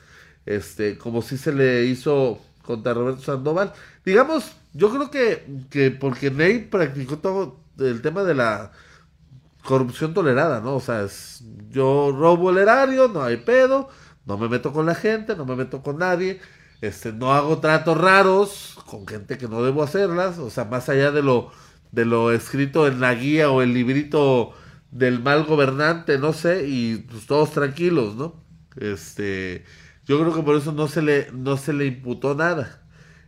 este, 0.44 0.98
como 0.98 1.22
si 1.22 1.38
se 1.38 1.52
le 1.52 1.84
hizo 1.84 2.38
contra 2.62 2.94
Roberto 2.94 3.22
Sandoval. 3.22 3.72
Digamos, 4.04 4.56
yo 4.74 4.90
creo 4.90 5.10
que, 5.10 5.46
que 5.70 5.90
porque 5.90 6.30
Ney 6.30 6.66
practicó 6.68 7.18
todo 7.18 7.56
el 7.78 8.02
tema 8.02 8.24
de 8.24 8.34
la 8.34 8.72
corrupción 9.64 10.12
tolerada, 10.14 10.60
¿no? 10.60 10.76
O 10.76 10.80
sea, 10.80 11.06
yo 11.70 12.14
robo 12.16 12.50
el 12.50 12.58
erario, 12.58 13.08
no 13.08 13.22
hay 13.22 13.38
pedo, 13.38 13.88
no 14.26 14.36
me 14.38 14.48
meto 14.48 14.72
con 14.72 14.86
la 14.86 14.94
gente, 14.94 15.36
no 15.36 15.46
me 15.46 15.56
meto 15.56 15.82
con 15.82 15.98
nadie, 15.98 16.40
este, 16.80 17.12
no 17.12 17.32
hago 17.32 17.58
tratos 17.58 17.96
raros 17.98 18.78
con 18.86 19.06
gente 19.06 19.38
que 19.38 19.48
no 19.48 19.62
debo 19.62 19.82
hacerlas, 19.82 20.38
o 20.38 20.50
sea, 20.50 20.64
más 20.66 20.88
allá 20.88 21.10
de 21.10 21.22
lo 21.22 21.50
de 21.94 22.04
lo 22.04 22.32
escrito 22.32 22.86
en 22.86 23.00
la 23.00 23.14
guía 23.14 23.50
o 23.50 23.62
el 23.62 23.72
librito 23.72 24.52
del 24.90 25.20
mal 25.20 25.44
gobernante, 25.44 26.18
no 26.18 26.32
sé, 26.32 26.66
y 26.68 26.98
pues 26.98 27.26
todos 27.26 27.52
tranquilos, 27.52 28.16
¿no? 28.16 28.34
Este, 28.76 29.64
yo 30.04 30.20
creo 30.20 30.34
que 30.34 30.42
por 30.42 30.56
eso 30.56 30.72
no 30.72 30.88
se 30.88 31.02
le, 31.02 31.28
no 31.32 31.56
se 31.56 31.72
le 31.72 31.86
imputó 31.86 32.34
nada. 32.34 32.80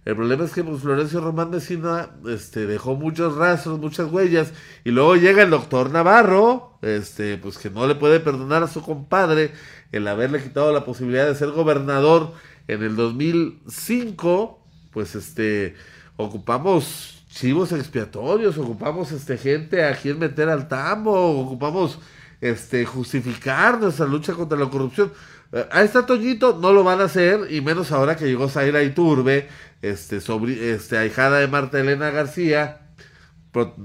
El 0.05 0.14
problema 0.14 0.44
es 0.44 0.52
que 0.52 0.62
pues, 0.62 0.83
Florencio 0.83 1.20
Román 1.20 1.50
Vecina 1.50 2.11
este, 2.29 2.66
dejó 2.66 2.94
muchos 2.94 3.35
rastros, 3.37 3.81
muchas 3.81 4.11
huellas, 4.11 4.52
y 4.85 4.90
luego 4.90 5.16
llega 5.16 5.42
el 5.42 5.50
doctor 5.50 5.90
Navarro, 5.90 6.79
este, 6.83 7.37
pues 7.38 7.59
que 7.59 7.70
no 7.70 7.87
le 7.87 7.96
puede 7.96 8.20
perdonar 8.20 8.62
a 8.62 8.68
su 8.68 8.83
compadre 8.83 9.52
el 9.90 10.07
haberle 10.07 10.42
quitado 10.42 10.72
la 10.72 10.85
posibilidad 10.85 11.26
de 11.26 11.35
ser 11.35 11.50
gobernador 11.50 12.33
en 12.68 12.83
el 12.83 12.94
2005, 12.94 14.64
pues 14.92 15.14
este, 15.16 15.74
ocupamos 16.16 17.15
chivos 17.37 17.70
expiatorios, 17.72 18.57
ocupamos 18.57 19.12
este 19.12 19.37
gente 19.37 19.85
a 19.85 19.94
quien 19.94 20.18
meter 20.18 20.49
al 20.49 20.68
tambo, 20.68 21.38
ocupamos 21.38 21.99
este 22.40 22.87
justificar 22.87 23.79
nuestra 23.79 24.07
lucha 24.07 24.33
contra 24.33 24.59
la 24.59 24.70
corrupción. 24.70 25.12
Eh, 25.53 25.66
a 25.70 25.83
este 25.83 26.03
Toñito 26.03 26.59
no 26.61 26.72
lo 26.72 26.83
van 26.83 27.03
a 27.03 27.05
hacer, 27.05 27.53
y 27.53 27.61
menos 27.61 27.92
ahora 27.92 28.16
que 28.16 28.25
llegó 28.25 28.49
Zaira 28.49 28.83
Iturbe, 28.83 29.49
este, 29.83 30.22
sobre, 30.22 30.72
este, 30.72 30.96
ahijada 30.96 31.38
de 31.38 31.46
Marta 31.46 31.79
Elena 31.79 32.11
García, 32.11 32.81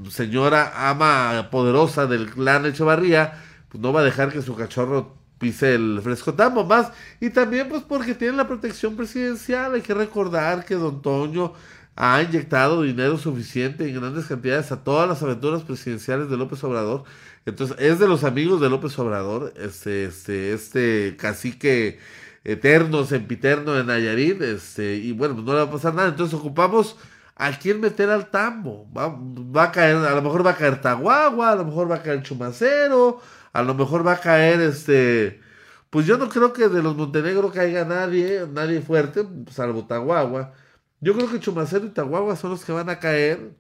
señora 0.10 0.90
ama 0.90 1.50
poderosa 1.52 2.08
del 2.08 2.30
clan 2.30 2.66
Echevarría, 2.66 3.34
pues 3.68 3.82
no 3.82 3.92
va 3.92 4.00
a 4.00 4.04
dejar 4.06 4.32
que 4.32 4.42
su 4.42 4.56
cachorro 4.56 5.18
pise 5.38 5.76
el 5.76 6.00
fresco 6.02 6.34
tambo 6.34 6.64
más. 6.64 6.92
Y 7.20 7.32
también 7.32 7.68
pues 7.68 7.84
porque 7.84 8.16
tiene 8.16 8.38
la 8.38 8.48
protección 8.48 8.96
presidencial, 8.96 9.74
hay 9.74 9.82
que 9.82 9.94
recordar 9.94 10.64
que 10.64 10.76
don 10.76 11.02
Toño 11.02 11.54
ha 11.96 12.22
inyectado 12.22 12.82
dinero 12.84 13.18
suficiente 13.18 13.88
en 13.88 14.00
grandes 14.00 14.26
cantidades 14.26 14.72
a 14.72 14.84
todas 14.84 15.08
las 15.08 15.22
aventuras 15.22 15.64
presidenciales 15.64 16.30
de 16.30 16.38
López 16.38 16.64
Obrador. 16.64 17.04
Entonces, 17.46 17.76
es 17.80 18.00
de 18.00 18.08
los 18.08 18.24
amigos 18.24 18.62
de 18.62 18.70
López 18.70 18.98
Obrador, 19.00 19.54
este, 19.58 20.06
este, 20.06 20.54
este 20.54 21.16
cacique 21.18 22.00
eterno, 22.44 23.04
sempiterno 23.06 23.74
de 23.74 23.84
Nayarit, 23.84 24.42
este, 24.42 24.96
y 24.96 25.12
bueno, 25.12 25.36
pues 25.36 25.46
no 25.46 25.54
le 25.54 25.60
va 25.60 25.66
a 25.66 25.72
pasar 25.72 25.94
nada. 25.94 26.10
Entonces 26.10 26.38
ocupamos 26.40 26.98
a 27.36 27.52
quién 27.58 27.80
meter 27.82 28.10
al 28.10 28.30
tambo. 28.30 28.88
Va, 28.96 29.08
va, 29.10 29.64
a 29.66 29.72
caer, 29.72 29.96
a 29.98 30.16
lo 30.16 30.22
mejor 30.22 30.46
va 30.46 30.52
a 30.52 30.56
caer 30.56 30.82
Tahuagua, 30.82 31.52
a 31.52 31.56
lo 31.56 31.66
mejor 31.66 31.90
va 31.92 31.96
a 31.96 32.04
caer 32.04 32.22
Chumacero, 32.24 33.20
a 33.54 33.64
lo 33.64 33.74
mejor 33.74 34.06
va 34.06 34.14
a 34.14 34.20
caer 34.20 34.62
este. 34.62 35.42
Pues 35.90 36.06
yo 36.06 36.18
no 36.18 36.30
creo 36.30 36.54
que 36.54 36.70
de 36.70 36.82
los 36.84 36.96
Montenegro 36.96 37.52
caiga 37.52 37.86
nadie, 37.86 38.48
nadie 38.52 38.82
fuerte, 38.82 39.26
salvo 39.52 39.86
Tahuagua. 39.86 40.54
Yo 41.02 41.16
creo 41.16 41.30
que 41.30 41.40
Chumacero 41.40 41.86
y 41.86 41.90
Tahuagua 41.90 42.36
son 42.36 42.52
los 42.52 42.64
que 42.64 42.72
van 42.72 42.90
a 42.90 43.00
caer. 43.00 43.56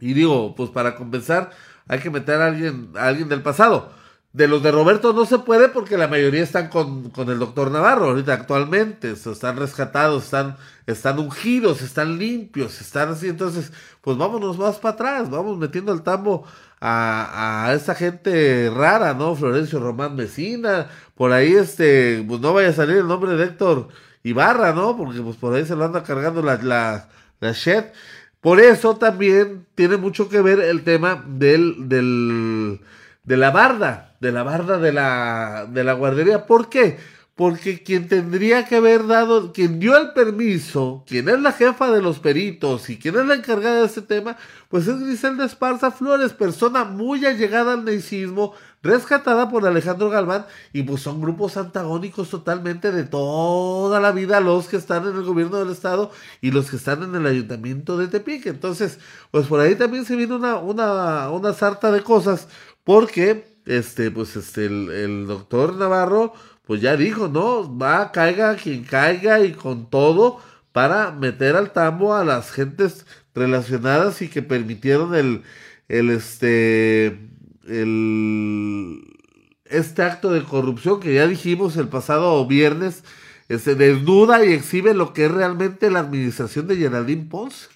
Y 0.00 0.14
digo, 0.14 0.54
pues 0.56 0.70
para 0.70 0.96
compensar 0.96 1.50
hay 1.86 2.00
que 2.00 2.10
meter 2.10 2.40
a 2.40 2.46
alguien, 2.46 2.92
a 2.96 3.08
alguien 3.08 3.28
del 3.28 3.42
pasado. 3.42 3.92
De 4.32 4.46
los 4.48 4.62
de 4.62 4.70
Roberto 4.70 5.12
no 5.12 5.26
se 5.26 5.40
puede 5.40 5.68
porque 5.68 5.98
la 5.98 6.06
mayoría 6.08 6.42
están 6.42 6.68
con, 6.68 7.10
con 7.10 7.28
el 7.30 7.38
doctor 7.40 7.70
Navarro 7.70 8.06
ahorita 8.06 8.32
actualmente. 8.32 9.10
están 9.12 9.56
rescatados, 9.56 10.24
están, 10.24 10.56
están 10.86 11.18
ungidos, 11.18 11.82
están 11.82 12.18
limpios, 12.18 12.80
están 12.80 13.10
así. 13.10 13.28
Entonces, 13.28 13.72
pues 14.00 14.16
vámonos 14.16 14.56
más 14.56 14.78
para 14.78 14.94
atrás, 14.94 15.30
vamos 15.30 15.58
metiendo 15.58 15.92
el 15.92 16.02
tambo 16.02 16.44
a, 16.80 17.66
a 17.66 17.74
esa 17.74 17.94
gente 17.94 18.70
rara, 18.74 19.14
¿no? 19.14 19.34
Florencio 19.34 19.80
Román 19.80 20.16
Mesina, 20.16 20.88
por 21.14 21.32
ahí 21.32 21.52
este, 21.54 22.24
pues 22.26 22.40
no 22.40 22.54
vaya 22.54 22.68
a 22.70 22.72
salir 22.72 22.98
el 22.98 23.08
nombre 23.08 23.34
de 23.36 23.44
Héctor 23.44 23.88
Ibarra, 24.22 24.72
¿no? 24.72 24.96
Porque 24.96 25.20
pues 25.20 25.36
por 25.36 25.54
ahí 25.54 25.64
se 25.64 25.76
lo 25.76 25.84
anda 25.84 26.02
cargando 26.02 26.42
la, 26.42 26.56
la, 26.62 27.08
la 27.40 27.52
shed. 27.52 27.86
Por 28.40 28.60
eso 28.60 28.96
también 28.96 29.66
tiene 29.74 29.96
mucho 29.96 30.28
que 30.28 30.40
ver 30.40 30.60
el 30.60 30.82
tema 30.82 31.24
del, 31.26 31.88
del, 31.88 32.80
de 33.24 33.36
la 33.36 33.50
barda, 33.50 34.16
de 34.20 34.32
la 34.32 34.42
barda 34.42 34.78
de 34.78 34.92
la, 34.92 35.66
de 35.70 35.84
la 35.84 35.92
guardería. 35.92 36.46
¿Por 36.46 36.68
qué? 36.70 36.98
Porque 37.34 37.82
quien 37.82 38.08
tendría 38.08 38.66
que 38.66 38.76
haber 38.76 39.06
dado, 39.06 39.52
quien 39.52 39.78
dio 39.80 39.96
el 39.96 40.12
permiso, 40.12 41.04
quien 41.06 41.28
es 41.28 41.40
la 41.40 41.52
jefa 41.52 41.90
de 41.90 42.02
los 42.02 42.18
peritos 42.18 42.90
y 42.90 42.98
quien 42.98 43.16
es 43.16 43.24
la 43.24 43.34
encargada 43.34 43.80
de 43.80 43.86
este 43.86 44.02
tema, 44.02 44.36
pues 44.68 44.86
es 44.86 44.98
Griselda 45.00 45.46
Esparza 45.46 45.90
Flores, 45.90 46.32
persona 46.32 46.84
muy 46.84 47.24
allegada 47.24 47.74
al 47.74 47.84
necismo, 47.84 48.52
rescatada 48.82 49.50
por 49.50 49.66
Alejandro 49.66 50.10
Galván, 50.10 50.46
y 50.72 50.82
pues 50.82 51.02
son 51.02 51.20
grupos 51.20 51.56
antagónicos 51.56 52.30
totalmente 52.30 52.92
de 52.92 53.04
toda 53.04 54.00
la 54.00 54.12
vida, 54.12 54.40
los 54.40 54.68
que 54.68 54.76
están 54.76 55.06
en 55.06 55.16
el 55.16 55.22
gobierno 55.24 55.58
del 55.58 55.70
estado 55.70 56.10
y 56.40 56.50
los 56.50 56.70
que 56.70 56.76
están 56.76 57.02
en 57.02 57.14
el 57.14 57.26
ayuntamiento 57.26 57.96
de 57.98 58.08
Tepic. 58.08 58.46
Entonces, 58.46 58.98
pues 59.30 59.46
por 59.46 59.60
ahí 59.60 59.74
también 59.74 60.04
se 60.04 60.16
viene 60.16 60.34
una, 60.34 60.56
una, 60.56 61.30
una 61.30 61.52
sarta 61.52 61.92
de 61.92 62.02
cosas, 62.02 62.48
porque 62.84 63.58
este, 63.66 64.10
pues 64.10 64.36
este, 64.36 64.66
el, 64.66 64.90
el 64.90 65.26
doctor 65.26 65.74
Navarro 65.76 66.32
pues 66.70 66.80
ya 66.80 66.96
dijo, 66.96 67.26
¿no? 67.28 67.76
Va, 67.76 68.12
caiga 68.12 68.54
quien 68.54 68.84
caiga 68.84 69.40
y 69.40 69.52
con 69.54 69.90
todo 69.90 70.38
para 70.72 71.10
meter 71.10 71.56
al 71.56 71.72
tambo 71.72 72.14
a 72.14 72.24
las 72.24 72.52
gentes 72.52 73.06
relacionadas 73.34 74.22
y 74.22 74.28
que 74.28 74.42
permitieron 74.42 75.14
el, 75.16 75.42
el 75.88 76.10
este, 76.10 77.29
el, 77.66 79.02
este 79.64 80.02
acto 80.02 80.32
de 80.32 80.44
corrupción 80.44 81.00
que 81.00 81.14
ya 81.14 81.26
dijimos 81.26 81.76
el 81.76 81.88
pasado 81.88 82.46
viernes, 82.46 83.04
se 83.48 83.54
este, 83.54 83.74
desnuda 83.74 84.44
y 84.44 84.52
exhibe 84.52 84.94
lo 84.94 85.12
que 85.12 85.24
es 85.24 85.30
realmente 85.30 85.90
la 85.90 86.00
administración 86.00 86.68
de 86.68 86.76
Geraldine 86.76 87.26
Pons. 87.28 87.68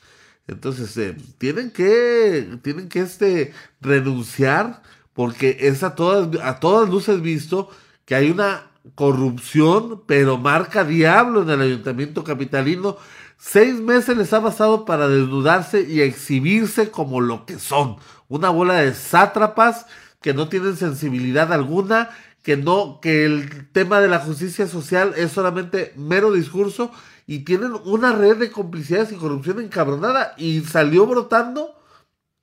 Entonces, 0.47 0.97
eh, 0.99 1.17
tienen 1.39 1.71
que, 1.71 2.59
tienen 2.63 2.89
que 2.89 3.01
este, 3.01 3.53
renunciar 3.81 4.83
porque 5.15 5.57
es 5.61 5.83
a 5.83 5.95
todas, 5.95 6.29
a 6.43 6.61
todas 6.61 6.89
luces 6.89 7.21
visto 7.23 7.71
que 8.05 8.15
hay 8.15 8.31
una 8.31 8.71
corrupción, 8.95 10.03
pero 10.07 10.39
marca 10.39 10.85
diablo 10.85 11.43
en 11.43 11.51
el 11.51 11.61
ayuntamiento 11.61 12.23
capitalino. 12.23 12.97
Seis 13.37 13.75
meses 13.81 14.17
les 14.17 14.33
ha 14.33 14.43
pasado 14.43 14.85
para 14.85 15.09
desnudarse 15.09 15.83
y 15.89 16.03
exhibirse 16.03 16.91
como 16.91 17.21
lo 17.21 17.47
que 17.47 17.59
son. 17.59 17.97
Una 18.29 18.51
bola 18.51 18.75
de 18.77 18.95
sátrapas 18.95 19.87
que 20.21 20.35
no 20.35 20.49
tienen 20.49 20.77
sensibilidad 20.77 21.53
alguna, 21.53 22.11
que 22.43 22.57
no, 22.57 23.01
que 23.01 23.25
el 23.25 23.69
tema 23.73 24.01
de 24.01 24.09
la 24.09 24.21
justicia 24.21 24.67
social 24.67 25.15
es 25.17 25.33
solamente 25.33 25.93
mero 25.97 26.33
discurso 26.33 26.91
y 27.27 27.41
tienen 27.41 27.73
una 27.85 28.13
red 28.13 28.37
de 28.37 28.51
complicidades 28.51 29.13
y 29.13 29.17
corrupción 29.17 29.61
encabronada 29.61 30.35
y 30.37 30.61
salió 30.61 31.07
brotando 31.07 31.75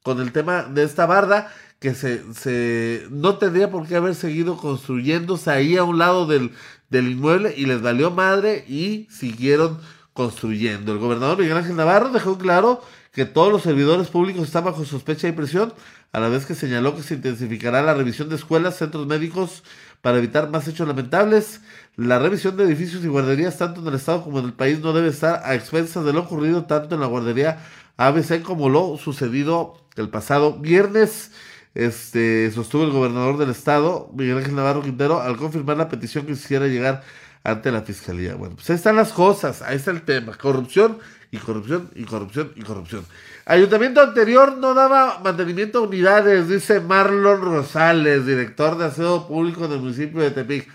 con 0.03 0.19
el 0.19 0.31
tema 0.31 0.63
de 0.63 0.83
esta 0.83 1.05
barda 1.05 1.51
que 1.79 1.95
se, 1.95 2.21
se, 2.33 3.07
no 3.09 3.37
tendría 3.37 3.71
por 3.71 3.87
qué 3.87 3.95
haber 3.95 4.15
seguido 4.15 4.57
construyéndose 4.57 5.49
ahí 5.49 5.77
a 5.77 5.83
un 5.83 5.97
lado 5.97 6.27
del, 6.27 6.51
del 6.89 7.09
inmueble 7.09 7.53
y 7.57 7.65
les 7.65 7.81
valió 7.81 8.11
madre 8.11 8.63
y 8.67 9.07
siguieron 9.09 9.79
construyendo. 10.13 10.91
El 10.91 10.99
gobernador 10.99 11.39
Miguel 11.39 11.57
Ángel 11.57 11.75
Navarro 11.75 12.09
dejó 12.09 12.37
claro 12.37 12.81
que 13.11 13.25
todos 13.25 13.51
los 13.51 13.63
servidores 13.63 14.07
públicos 14.07 14.47
están 14.47 14.63
bajo 14.63 14.85
sospecha 14.85 15.27
y 15.27 15.33
presión, 15.33 15.73
a 16.13 16.19
la 16.19 16.29
vez 16.29 16.45
que 16.45 16.55
señaló 16.55 16.95
que 16.95 17.03
se 17.03 17.15
intensificará 17.15 17.81
la 17.81 17.93
revisión 17.93 18.29
de 18.29 18.35
escuelas, 18.35 18.77
centros 18.77 19.05
médicos 19.07 19.63
para 20.01 20.17
evitar 20.17 20.49
más 20.49 20.67
hechos 20.67 20.87
lamentables. 20.87 21.61
La 21.95 22.19
revisión 22.19 22.57
de 22.57 22.63
edificios 22.63 23.03
y 23.03 23.07
guarderías 23.07 23.57
tanto 23.57 23.81
en 23.81 23.87
el 23.87 23.95
estado 23.95 24.23
como 24.23 24.39
en 24.39 24.45
el 24.45 24.53
país 24.53 24.79
no 24.79 24.93
debe 24.93 25.09
estar 25.09 25.41
a 25.43 25.55
expensas 25.55 26.05
de 26.05 26.13
lo 26.13 26.21
ocurrido 26.21 26.65
tanto 26.65 26.95
en 26.95 27.01
la 27.01 27.07
guardería 27.07 27.59
ABC 27.97 28.41
como 28.41 28.69
lo 28.69 28.97
sucedido 28.97 29.77
el 29.95 30.09
pasado 30.09 30.53
viernes 30.53 31.31
este, 31.73 32.51
sostuvo 32.51 32.83
el 32.83 32.91
gobernador 32.91 33.37
del 33.37 33.49
estado, 33.49 34.09
Miguel 34.13 34.39
Ángel 34.39 34.55
Navarro 34.55 34.81
Quintero, 34.81 35.21
al 35.21 35.37
confirmar 35.37 35.77
la 35.77 35.89
petición 35.89 36.25
que 36.25 36.33
quisiera 36.33 36.67
llegar 36.67 37.03
ante 37.43 37.71
la 37.71 37.81
fiscalía. 37.81 38.35
Bueno, 38.35 38.55
pues 38.55 38.69
ahí 38.69 38.75
están 38.75 38.95
las 38.95 39.13
cosas, 39.13 39.61
ahí 39.61 39.77
está 39.77 39.91
el 39.91 40.03
tema, 40.03 40.37
corrupción 40.37 40.99
y 41.31 41.37
corrupción 41.37 41.89
y 41.95 42.03
corrupción 42.03 42.51
y 42.55 42.61
corrupción. 42.61 43.05
Ayuntamiento 43.45 44.01
anterior 44.01 44.57
no 44.57 44.73
daba 44.73 45.19
mantenimiento 45.19 45.79
a 45.79 45.81
unidades, 45.81 46.47
dice 46.47 46.79
Marlon 46.79 47.41
Rosales, 47.41 48.25
director 48.25 48.77
de 48.77 48.85
aseo 48.85 49.27
público 49.27 49.67
del 49.67 49.79
municipio 49.79 50.21
de 50.21 50.31
Tepic. 50.31 50.67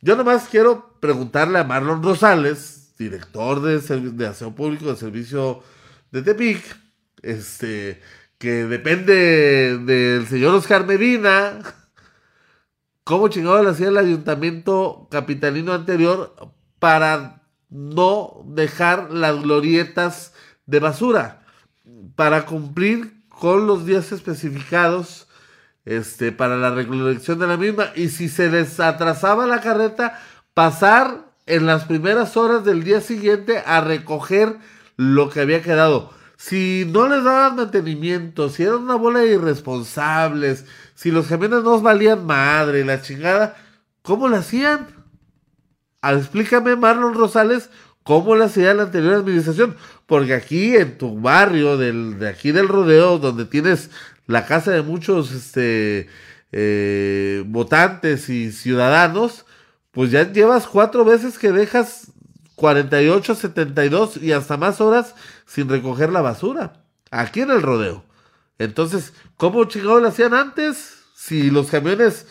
Yo 0.00 0.16
nomás 0.16 0.48
quiero 0.48 0.94
preguntarle 1.00 1.58
a 1.58 1.64
Marlon 1.64 2.02
Rosales, 2.02 2.94
director 2.98 3.60
de, 3.60 3.78
de 4.10 4.26
aseo 4.26 4.54
público 4.54 4.86
del 4.86 4.96
servicio 4.96 5.62
de 6.10 6.22
Tepic, 6.22 6.62
este, 7.22 8.00
que 8.38 8.64
depende 8.66 9.78
del 9.78 10.26
señor 10.28 10.54
Oscar 10.54 10.86
Medina, 10.86 11.58
cómo 13.02 13.28
chingado 13.28 13.62
le 13.62 13.70
hacía 13.70 13.88
el 13.88 13.98
ayuntamiento 13.98 15.08
capitalino 15.10 15.72
anterior 15.72 16.34
para 16.78 17.42
no 17.68 18.44
dejar 18.46 19.10
las 19.10 19.42
glorietas 19.42 20.32
de 20.66 20.78
basura, 20.78 21.42
para 22.14 22.46
cumplir 22.46 23.22
con 23.28 23.66
los 23.66 23.84
días 23.84 24.12
especificados 24.12 25.26
este, 25.84 26.30
para 26.32 26.56
la 26.56 26.70
recolección 26.70 27.40
de 27.40 27.46
la 27.48 27.56
misma. 27.56 27.90
Y 27.96 28.08
si 28.08 28.28
se 28.28 28.50
les 28.50 28.78
atrasaba 28.78 29.46
la 29.46 29.60
carreta, 29.60 30.20
pasar 30.54 31.32
en 31.46 31.66
las 31.66 31.84
primeras 31.84 32.36
horas 32.36 32.64
del 32.64 32.84
día 32.84 33.00
siguiente 33.00 33.62
a 33.66 33.80
recoger 33.80 34.58
lo 34.96 35.28
que 35.28 35.40
había 35.40 35.62
quedado 35.62 36.17
si 36.38 36.84
no 36.88 37.08
les 37.08 37.24
daban 37.24 37.56
mantenimiento, 37.56 38.48
si 38.48 38.62
eran 38.62 38.76
una 38.76 38.94
bola 38.94 39.18
de 39.18 39.34
irresponsables, 39.34 40.66
si 40.94 41.10
los 41.10 41.26
camiones 41.26 41.64
no 41.64 41.80
valían 41.80 42.24
madre, 42.24 42.84
la 42.84 43.02
chingada, 43.02 43.56
¿cómo 44.02 44.28
lo 44.28 44.36
hacían? 44.36 44.86
Explícame, 46.00 46.76
Marlon 46.76 47.14
Rosales, 47.14 47.70
cómo 48.04 48.36
lo 48.36 48.44
hacía 48.44 48.72
la 48.72 48.84
anterior 48.84 49.14
administración. 49.14 49.76
Porque 50.06 50.32
aquí 50.32 50.76
en 50.76 50.96
tu 50.96 51.20
barrio, 51.20 51.76
de 51.76 52.28
aquí 52.28 52.52
del 52.52 52.68
rodeo, 52.68 53.18
donde 53.18 53.44
tienes 53.44 53.90
la 54.28 54.46
casa 54.46 54.70
de 54.70 54.82
muchos 54.82 55.32
este, 55.32 56.08
eh, 56.52 57.42
votantes 57.46 58.28
y 58.28 58.52
ciudadanos, 58.52 59.44
pues 59.90 60.12
ya 60.12 60.30
llevas 60.30 60.68
cuatro 60.68 61.04
veces 61.04 61.36
que 61.36 61.50
dejas 61.50 62.12
48, 62.58 63.36
72 63.36 64.16
y 64.18 64.32
hasta 64.32 64.56
más 64.56 64.80
horas 64.80 65.14
sin 65.46 65.68
recoger 65.68 66.10
la 66.10 66.22
basura. 66.22 66.82
Aquí 67.10 67.40
en 67.40 67.50
el 67.50 67.62
rodeo. 67.62 68.04
Entonces, 68.58 69.12
¿cómo 69.36 69.64
chingados 69.64 70.02
lo 70.02 70.08
hacían 70.08 70.34
antes? 70.34 71.04
Si 71.14 71.50
los 71.50 71.68
camiones 71.68 72.26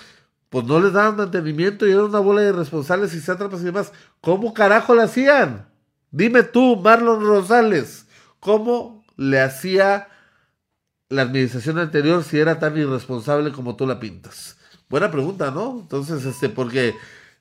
pues 0.49 0.65
no 0.65 0.79
les 0.79 0.93
daban 0.93 1.15
mantenimiento 1.15 1.87
y 1.87 1.91
eran 1.91 2.05
una 2.05 2.19
bola 2.19 2.41
de 2.41 2.51
responsables 2.51 3.13
y 3.13 3.21
sátrapas 3.21 3.61
y 3.61 3.65
demás, 3.65 3.93
¿cómo 4.21 4.53
carajo 4.53 4.95
lo 4.95 5.01
hacían? 5.01 5.67
Dime 6.11 6.43
tú, 6.43 6.77
Marlon 6.77 7.21
Rosales, 7.21 8.05
¿cómo 8.39 9.05
le 9.15 9.41
hacía 9.41 10.07
la 11.09 11.23
administración 11.23 11.79
anterior 11.79 12.23
si 12.23 12.39
era 12.39 12.59
tan 12.59 12.77
irresponsable 12.77 13.51
como 13.51 13.75
tú 13.75 13.87
la 13.87 13.99
pintas? 13.99 14.57
Buena 14.89 15.09
pregunta, 15.09 15.51
¿no? 15.51 15.79
Entonces, 15.81 16.25
este, 16.25 16.49
porque 16.49 16.95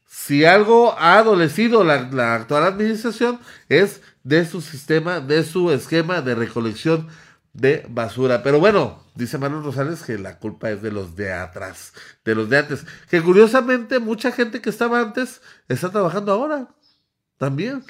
si 0.07 0.45
algo 0.45 0.97
ha 0.99 1.19
adolecido 1.19 1.85
la, 1.85 2.35
actual 2.35 2.65
administración 2.65 3.41
es 3.69 4.01
de 4.25 4.45
su 4.47 4.61
sistema, 4.61 5.21
de 5.21 5.45
su 5.45 5.71
esquema 5.71 6.23
de 6.23 6.35
recolección 6.35 7.09
de 7.53 7.87
basura. 7.89 8.43
Pero 8.43 8.61
bueno, 8.61 9.03
dice 9.15 9.39
Manuel 9.39 9.65
Rosales 9.65 10.03
que 10.03 10.19
la 10.19 10.39
culpa 10.39 10.71
es 10.71 10.83
de 10.83 10.93
los 10.93 11.17
de 11.17 11.33
atrás, 11.33 11.93
de 12.25 12.35
los 12.35 12.49
de 12.49 12.59
antes. 12.59 12.87
Que 13.11 13.23
curiosamente 13.23 13.99
mucha 13.99 14.33
gente 14.33 14.61
que 14.61 14.71
estaba 14.71 15.01
antes 15.01 15.43
está 15.69 15.91
trabajando 15.91 16.33
ahora. 16.33 16.69
También. 17.39 17.85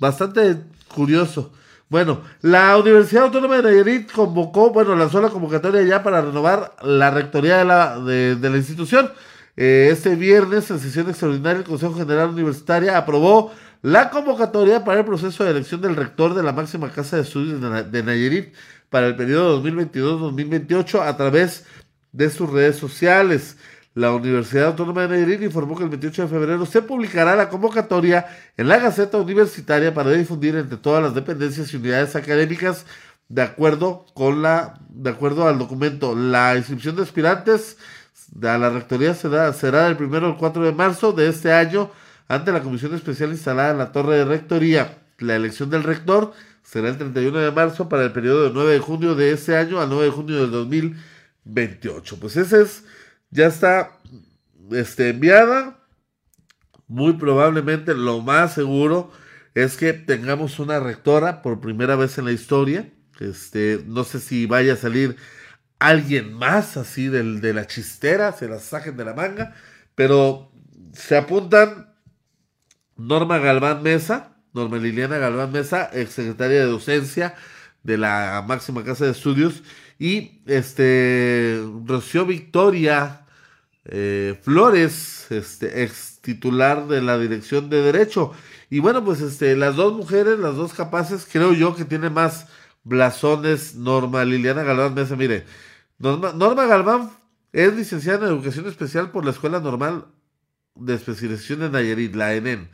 Bastante 0.00 0.56
curioso. 0.88 1.52
Bueno, 1.88 2.22
la 2.40 2.76
Universidad 2.76 3.24
Autónoma 3.24 3.58
de 3.58 3.62
Nayarit 3.62 4.10
convocó, 4.10 4.70
bueno, 4.70 4.96
lanzó 4.96 5.20
la 5.20 5.28
convocatoria 5.28 5.82
ya 5.82 6.02
para 6.02 6.22
renovar 6.22 6.74
la 6.82 7.10
rectoría 7.10 7.58
de 7.58 7.64
la, 7.64 7.98
de 8.00 8.50
la 8.50 8.56
institución. 8.56 9.12
Eh, 9.56 9.88
este 9.92 10.16
viernes, 10.16 10.70
en 10.70 10.80
sesión 10.80 11.08
extraordinaria, 11.08 11.58
el 11.60 11.64
Consejo 11.64 11.94
General 11.94 12.28
Universitaria 12.30 12.98
aprobó 12.98 13.52
la 13.82 14.10
convocatoria 14.10 14.84
para 14.84 15.00
el 15.00 15.06
proceso 15.06 15.44
de 15.44 15.50
elección 15.50 15.80
del 15.80 15.94
rector 15.94 16.34
de 16.34 16.42
la 16.42 16.52
máxima 16.52 16.90
casa 16.90 17.16
de 17.16 17.22
estudios 17.22 17.60
de 17.92 18.02
Nayarit 18.02 18.54
para 18.90 19.06
el 19.06 19.16
periodo 19.16 19.62
2022-2028 19.62 21.06
a 21.06 21.16
través 21.16 21.66
de 22.12 22.30
sus 22.30 22.50
redes 22.50 22.76
sociales. 22.76 23.56
La 23.94 24.12
Universidad 24.12 24.68
Autónoma 24.68 25.02
de 25.02 25.08
Nayarit 25.08 25.42
informó 25.42 25.76
que 25.76 25.84
el 25.84 25.90
28 25.90 26.22
de 26.22 26.28
febrero 26.28 26.66
se 26.66 26.82
publicará 26.82 27.36
la 27.36 27.48
convocatoria 27.48 28.26
en 28.56 28.66
la 28.66 28.78
Gaceta 28.78 29.18
Universitaria 29.18 29.94
para 29.94 30.10
difundir 30.10 30.56
entre 30.56 30.78
todas 30.78 31.02
las 31.02 31.14
dependencias 31.14 31.72
y 31.72 31.76
unidades 31.76 32.16
académicas 32.16 32.86
de 33.28 33.42
acuerdo 33.42 34.06
con 34.14 34.42
la 34.42 34.80
de 34.88 35.10
acuerdo 35.10 35.46
al 35.46 35.58
documento. 35.58 36.16
La 36.16 36.56
inscripción 36.56 36.96
de 36.96 37.02
aspirantes 37.02 37.76
a 38.42 38.58
la 38.58 38.70
rectoría 38.70 39.14
será, 39.14 39.52
será 39.52 39.84
del 39.84 40.02
1 40.02 40.26
al 40.26 40.36
4 40.36 40.64
de 40.64 40.72
marzo 40.72 41.12
de 41.12 41.28
este 41.28 41.52
año 41.52 41.90
ante 42.28 42.52
la 42.52 42.62
comisión 42.62 42.94
especial 42.94 43.30
instalada 43.30 43.72
en 43.72 43.78
la 43.78 43.92
torre 43.92 44.16
de 44.16 44.24
rectoría. 44.24 44.98
La 45.18 45.36
elección 45.36 45.70
del 45.70 45.82
rector 45.82 46.32
será 46.62 46.88
el 46.88 46.98
31 46.98 47.38
de 47.38 47.50
marzo 47.52 47.88
para 47.88 48.04
el 48.04 48.12
periodo 48.12 48.44
del 48.44 48.54
9 48.54 48.72
de 48.72 48.78
junio 48.80 49.14
de 49.14 49.32
este 49.32 49.56
año 49.56 49.80
al 49.80 49.88
9 49.88 50.04
de 50.06 50.10
junio 50.10 50.36
del 50.40 50.50
2028. 50.50 52.18
Pues 52.18 52.36
ese 52.36 52.62
es, 52.62 52.84
ya 53.30 53.46
está 53.46 53.98
este, 54.72 55.10
enviada. 55.10 55.78
Muy 56.86 57.14
probablemente 57.14 57.94
lo 57.94 58.20
más 58.20 58.54
seguro 58.54 59.10
es 59.54 59.76
que 59.76 59.92
tengamos 59.92 60.58
una 60.58 60.80
rectora 60.80 61.42
por 61.42 61.60
primera 61.60 61.96
vez 61.96 62.18
en 62.18 62.24
la 62.24 62.32
historia. 62.32 62.90
Este, 63.20 63.82
no 63.86 64.04
sé 64.04 64.18
si 64.20 64.46
vaya 64.46 64.72
a 64.72 64.76
salir 64.76 65.16
alguien 65.88 66.32
más 66.32 66.76
así 66.76 67.08
del, 67.08 67.40
de 67.40 67.52
la 67.52 67.66
chistera, 67.66 68.32
se 68.32 68.48
la 68.48 68.58
saquen 68.58 68.96
de 68.96 69.04
la 69.04 69.14
manga, 69.14 69.54
pero 69.94 70.52
se 70.92 71.16
apuntan 71.16 71.94
Norma 72.96 73.38
Galván 73.38 73.82
Mesa, 73.82 74.36
Norma 74.52 74.78
Liliana 74.78 75.18
Galván 75.18 75.52
Mesa, 75.52 75.90
exsecretaria 75.92 76.60
de 76.60 76.66
docencia 76.66 77.34
de 77.82 77.98
la 77.98 78.44
máxima 78.46 78.84
casa 78.84 79.04
de 79.04 79.10
estudios, 79.10 79.62
y 79.98 80.42
este 80.46 81.62
Rocío 81.84 82.26
Victoria 82.26 83.26
eh, 83.84 84.38
Flores, 84.42 85.26
este 85.30 85.84
ex 85.84 86.18
titular 86.20 86.88
de 86.88 87.02
la 87.02 87.18
dirección 87.18 87.68
de 87.68 87.82
derecho. 87.82 88.32
Y 88.70 88.78
bueno, 88.78 89.04
pues 89.04 89.20
este, 89.20 89.54
las 89.56 89.76
dos 89.76 89.92
mujeres, 89.92 90.38
las 90.38 90.56
dos 90.56 90.72
capaces, 90.72 91.28
creo 91.30 91.52
yo 91.52 91.76
que 91.76 91.84
tiene 91.84 92.10
más 92.10 92.46
blasones 92.82 93.74
Norma 93.74 94.24
Liliana 94.24 94.62
Galván 94.62 94.94
Mesa. 94.94 95.16
Mire, 95.16 95.44
Norma, 95.98 96.32
Norma 96.32 96.66
Galván 96.66 97.10
es 97.52 97.74
licenciada 97.74 98.26
en 98.26 98.34
Educación 98.34 98.66
Especial 98.66 99.10
por 99.10 99.24
la 99.24 99.30
Escuela 99.30 99.60
Normal 99.60 100.06
de 100.74 100.94
especialización 100.94 101.62
en 101.62 101.72
Nayarit, 101.72 102.14
la 102.14 102.34
ENEN. 102.34 102.68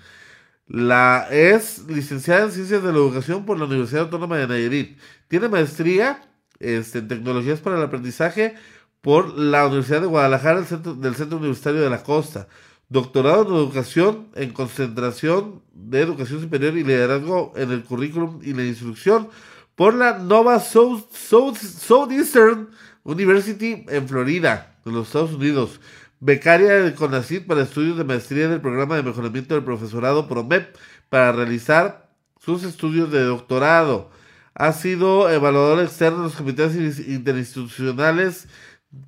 La 0.67 1.27
es 1.31 1.87
licenciada 1.89 2.45
en 2.45 2.53
Ciencias 2.53 2.83
de 2.83 2.93
la 2.93 2.99
Educación 2.99 3.45
por 3.45 3.59
la 3.59 3.67
Universidad 3.67 4.05
Autónoma 4.05 4.39
de 4.39 4.47
Nayarit. 4.47 4.99
Tiene 5.29 5.49
maestría 5.49 6.23
este, 6.59 7.01
en 7.01 7.09
Tecnologías 7.09 7.61
para 7.61 7.77
el 7.77 7.83
Aprendizaje 7.83 8.55
por 9.01 9.37
la 9.37 9.67
Universidad 9.67 10.01
de 10.01 10.07
Guadalajara, 10.07 10.61
del 10.61 11.15
Centro 11.15 11.39
Universitario 11.39 11.81
de 11.81 11.91
la 11.91 12.03
Costa. 12.03 12.49
Doctorado 12.89 13.49
en 13.49 13.55
Educación 13.55 14.29
en 14.35 14.53
Concentración 14.53 15.63
de 15.73 16.01
Educación 16.01 16.41
Superior 16.41 16.77
y 16.77 16.85
Liderazgo 16.85 17.53
en 17.57 17.71
el 17.71 17.85
Currículum 17.85 18.41
y 18.43 18.53
la 18.53 18.65
Instrucción 18.65 19.29
por 19.75 19.95
la 19.95 20.19
Nova 20.19 20.61
South, 20.61 21.05
Southeastern 21.13 22.69
University 23.05 23.85
en 23.89 24.09
Florida, 24.09 24.75
en 24.85 24.95
los 24.95 25.09
Estados 25.09 25.33
Unidos 25.33 25.81
becaria 26.21 26.75
del 26.75 26.95
CONACYT 26.95 27.47
para 27.47 27.63
estudios 27.63 27.97
de 27.97 28.05
maestría 28.05 28.49
del 28.49 28.61
programa 28.61 28.97
de 28.97 29.03
mejoramiento 29.03 29.55
del 29.55 29.65
profesorado 29.65 30.29
PROMEP 30.29 30.77
para 31.09 31.33
realizar 31.33 32.11
sus 32.39 32.63
estudios 32.63 33.11
de 33.11 33.25
doctorado. 33.25 34.11
Ha 34.55 34.73
sido 34.73 35.31
evaluador 35.31 35.83
externo 35.83 36.19
de 36.19 36.25
los 36.25 36.37
comités 36.37 36.75
interinstitucionales 36.77 38.49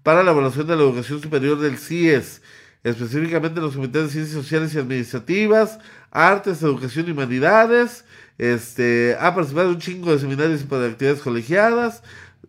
para 0.03 0.23
la 0.23 0.31
evaluación 0.31 0.67
de 0.67 0.77
la 0.77 0.83
educación 0.83 1.21
superior 1.21 1.59
del 1.59 1.77
CIES, 1.77 2.41
específicamente 2.83 3.59
en 3.59 3.67
los 3.67 3.75
comités 3.75 4.05
de 4.05 4.11
ciencias 4.11 4.43
sociales 4.43 4.75
y 4.75 4.79
administrativas, 4.79 5.79
artes, 6.11 6.63
educación 6.63 7.09
y 7.09 7.11
humanidades. 7.11 8.05
Este, 8.39 9.17
ha 9.21 9.35
participado 9.35 9.69
en 9.69 9.75
un 9.75 9.81
chingo 9.81 10.13
de 10.13 10.19
seminarios 10.19 10.67
de 10.67 10.87
actividades 10.87 11.21
colegiadas. 11.21 12.03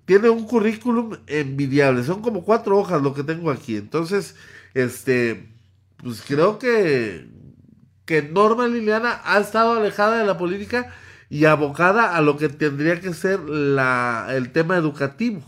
Tiene 0.05 0.29
un 0.29 0.45
currículum 0.45 1.17
envidiable. 1.27 2.03
Son 2.03 2.21
como 2.21 2.43
cuatro 2.43 2.77
hojas 2.77 3.01
lo 3.01 3.13
que 3.13 3.23
tengo 3.23 3.51
aquí. 3.51 3.77
Entonces, 3.77 4.35
este, 4.73 5.49
pues 5.97 6.21
creo 6.27 6.59
que, 6.59 7.27
que 8.05 8.21
Norma 8.21 8.67
Liliana 8.67 9.21
ha 9.23 9.39
estado 9.39 9.73
alejada 9.73 10.19
de 10.19 10.25
la 10.25 10.37
política 10.37 10.93
y 11.29 11.45
abocada 11.45 12.15
a 12.15 12.21
lo 12.21 12.37
que 12.37 12.49
tendría 12.49 13.01
que 13.01 13.13
ser 13.13 13.39
la, 13.39 14.27
el 14.29 14.51
tema 14.51 14.77
educativo, 14.77 15.41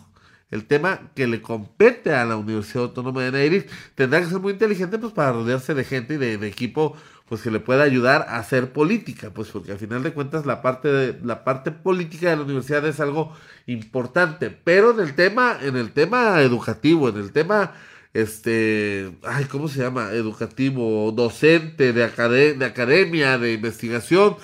el 0.50 0.66
tema 0.66 1.12
que 1.14 1.28
le 1.28 1.42
compete 1.42 2.14
a 2.14 2.26
la 2.26 2.38
Universidad 2.38 2.86
Autónoma 2.86 3.24
de 3.24 3.32
Nayarit. 3.32 3.70
Tendrá 3.94 4.20
que 4.20 4.28
ser 4.28 4.40
muy 4.40 4.54
inteligente 4.54 4.98
pues 4.98 5.14
para 5.14 5.34
rodearse 5.34 5.76
de 5.76 5.84
gente 5.84 6.16
y 6.16 6.18
de, 6.18 6.48
equipo 6.48 6.96
pues 7.28 7.42
que 7.42 7.52
le 7.52 7.60
pueda 7.60 7.84
ayudar 7.84 8.26
a 8.30 8.38
hacer 8.38 8.72
política, 8.72 9.32
pues 9.34 9.50
porque 9.50 9.72
al 9.72 9.80
final 9.80 10.04
de 10.04 10.14
cuentas 10.14 10.46
la 10.46 10.62
parte 10.62 10.90
de, 10.90 11.20
la 11.24 11.44
parte 11.44 11.72
política 11.72 12.30
de 12.30 12.38
la 12.38 12.44
universidad 12.44 12.86
es 12.88 13.00
algo 13.00 13.36
importante, 13.66 14.50
pero 14.52 14.92
en 14.92 15.00
el 15.00 15.16
tema 15.16 15.58
en 15.62 15.76
el 15.76 15.92
tema 15.92 16.42
educativo, 16.42 17.10
en 17.10 17.18
el 17.18 17.32
tema 17.32 17.74
este, 18.16 19.12
ay, 19.24 19.44
¿cómo 19.46 19.68
se 19.68 19.82
llama? 19.82 20.12
Educativo, 20.14 21.12
docente, 21.12 21.92
de, 21.92 22.54
de 22.56 22.66
academia, 22.66 23.38
de 23.38 23.54
investigación. 23.54 24.38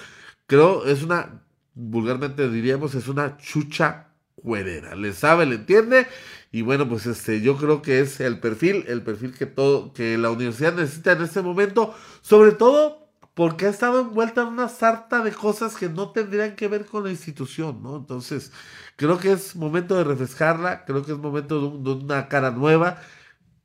Creo, 0.46 0.86
es 0.86 1.04
una, 1.04 1.42
vulgarmente 1.74 2.50
diríamos, 2.50 2.96
es 2.96 3.08
una 3.08 3.38
chucha 3.38 4.10
cuerera. 4.36 4.96
Le 4.96 5.14
sabe, 5.14 5.46
le 5.46 5.56
entiende. 5.56 6.08
Y 6.52 6.64
bueno, 6.64 6.88
pues 6.88 7.06
este, 7.06 7.42
yo 7.42 7.58
creo 7.58 7.82
que 7.82 8.02
es 8.02 8.20
el 8.20 8.40
perfil, 8.40 8.86
el 8.88 9.02
perfil 9.04 9.34
que 9.34 9.46
todo, 9.46 9.94
que 9.94 10.18
la 10.18 10.32
universidad 10.32 10.74
necesita 10.74 11.14
en 11.14 11.22
este 11.22 11.42
momento, 11.42 11.96
sobre 12.22 12.52
todo 12.52 13.10
porque 13.34 13.66
ha 13.66 13.70
estado 13.70 14.02
envuelta 14.02 14.42
en 14.42 14.48
una 14.48 14.68
sarta 14.68 15.24
de 15.24 15.32
cosas 15.32 15.78
que 15.78 15.88
no 15.88 16.10
tendrían 16.12 16.56
que 16.56 16.68
ver 16.68 16.86
con 16.86 17.06
la 17.06 17.12
institución, 17.12 17.82
¿no? 17.82 17.96
Entonces, 17.96 18.52
creo 18.98 19.18
que 19.18 19.32
es 19.32 19.56
momento 19.56 19.96
de 19.96 20.04
refrescarla, 20.04 20.84
creo 20.86 21.06
que 21.06 21.14
es 21.14 21.18
momento 21.18 21.72
de 21.72 21.92
una 21.92 22.28
cara 22.28 22.52
nueva 22.52 22.98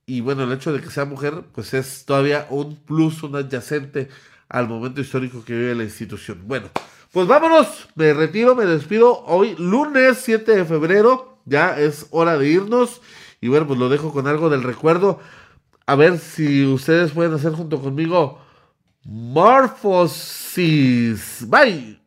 y 0.08 0.20
bueno, 0.20 0.44
el 0.44 0.52
hecho 0.52 0.72
de 0.72 0.80
que 0.80 0.88
sea 0.88 1.04
mujer, 1.04 1.42
pues 1.52 1.74
es 1.74 2.04
todavía 2.04 2.46
un 2.50 2.76
plus, 2.76 3.24
un 3.24 3.34
adyacente 3.34 4.08
al 4.48 4.68
momento 4.68 5.00
histórico 5.00 5.44
que 5.44 5.52
vive 5.52 5.74
la 5.74 5.82
institución. 5.82 6.42
Bueno, 6.46 6.70
pues 7.10 7.26
vámonos, 7.26 7.88
me 7.96 8.14
retiro, 8.14 8.54
me 8.54 8.66
despido 8.66 9.24
hoy, 9.24 9.56
lunes 9.58 10.18
7 10.22 10.54
de 10.54 10.64
febrero, 10.64 11.35
ya 11.46 11.80
es 11.80 12.06
hora 12.10 12.36
de 12.36 12.48
irnos. 12.48 13.00
Y 13.40 13.48
bueno, 13.48 13.66
pues 13.66 13.78
lo 13.78 13.88
dejo 13.88 14.12
con 14.12 14.26
algo 14.26 14.50
del 14.50 14.62
recuerdo. 14.62 15.18
A 15.86 15.94
ver 15.94 16.18
si 16.18 16.66
ustedes 16.66 17.12
pueden 17.12 17.32
hacer 17.32 17.52
junto 17.52 17.80
conmigo 17.80 18.40
Morphosis. 19.04 20.26
Bye. 21.48 22.00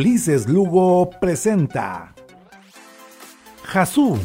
Ulises 0.00 0.48
Lugo 0.48 1.10
presenta 1.20 2.14
Jasú, 3.64 4.16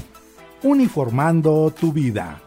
uniformando 0.63 1.69
tu 1.77 1.91
vida. 1.91 2.39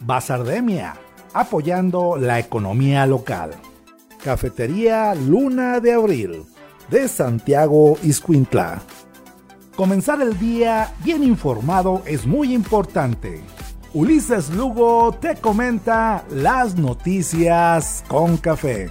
Basardemia, 0.00 0.94
apoyando 1.34 2.16
la 2.16 2.38
economía 2.38 3.04
local. 3.04 3.50
Cafetería 4.24 5.14
Luna 5.14 5.80
de 5.80 5.92
Abril, 5.92 6.46
de 6.88 7.08
Santiago 7.08 7.98
Iscuintla. 8.02 8.80
Comenzar 9.76 10.22
el 10.22 10.38
día 10.38 10.94
bien 11.04 11.24
informado 11.24 12.00
es 12.06 12.24
muy 12.24 12.54
importante. 12.54 13.42
Ulises 13.92 14.48
Lugo 14.48 15.12
te 15.12 15.34
comenta 15.36 16.24
las 16.30 16.74
noticias 16.76 18.02
con 18.08 18.38
café. 18.38 18.90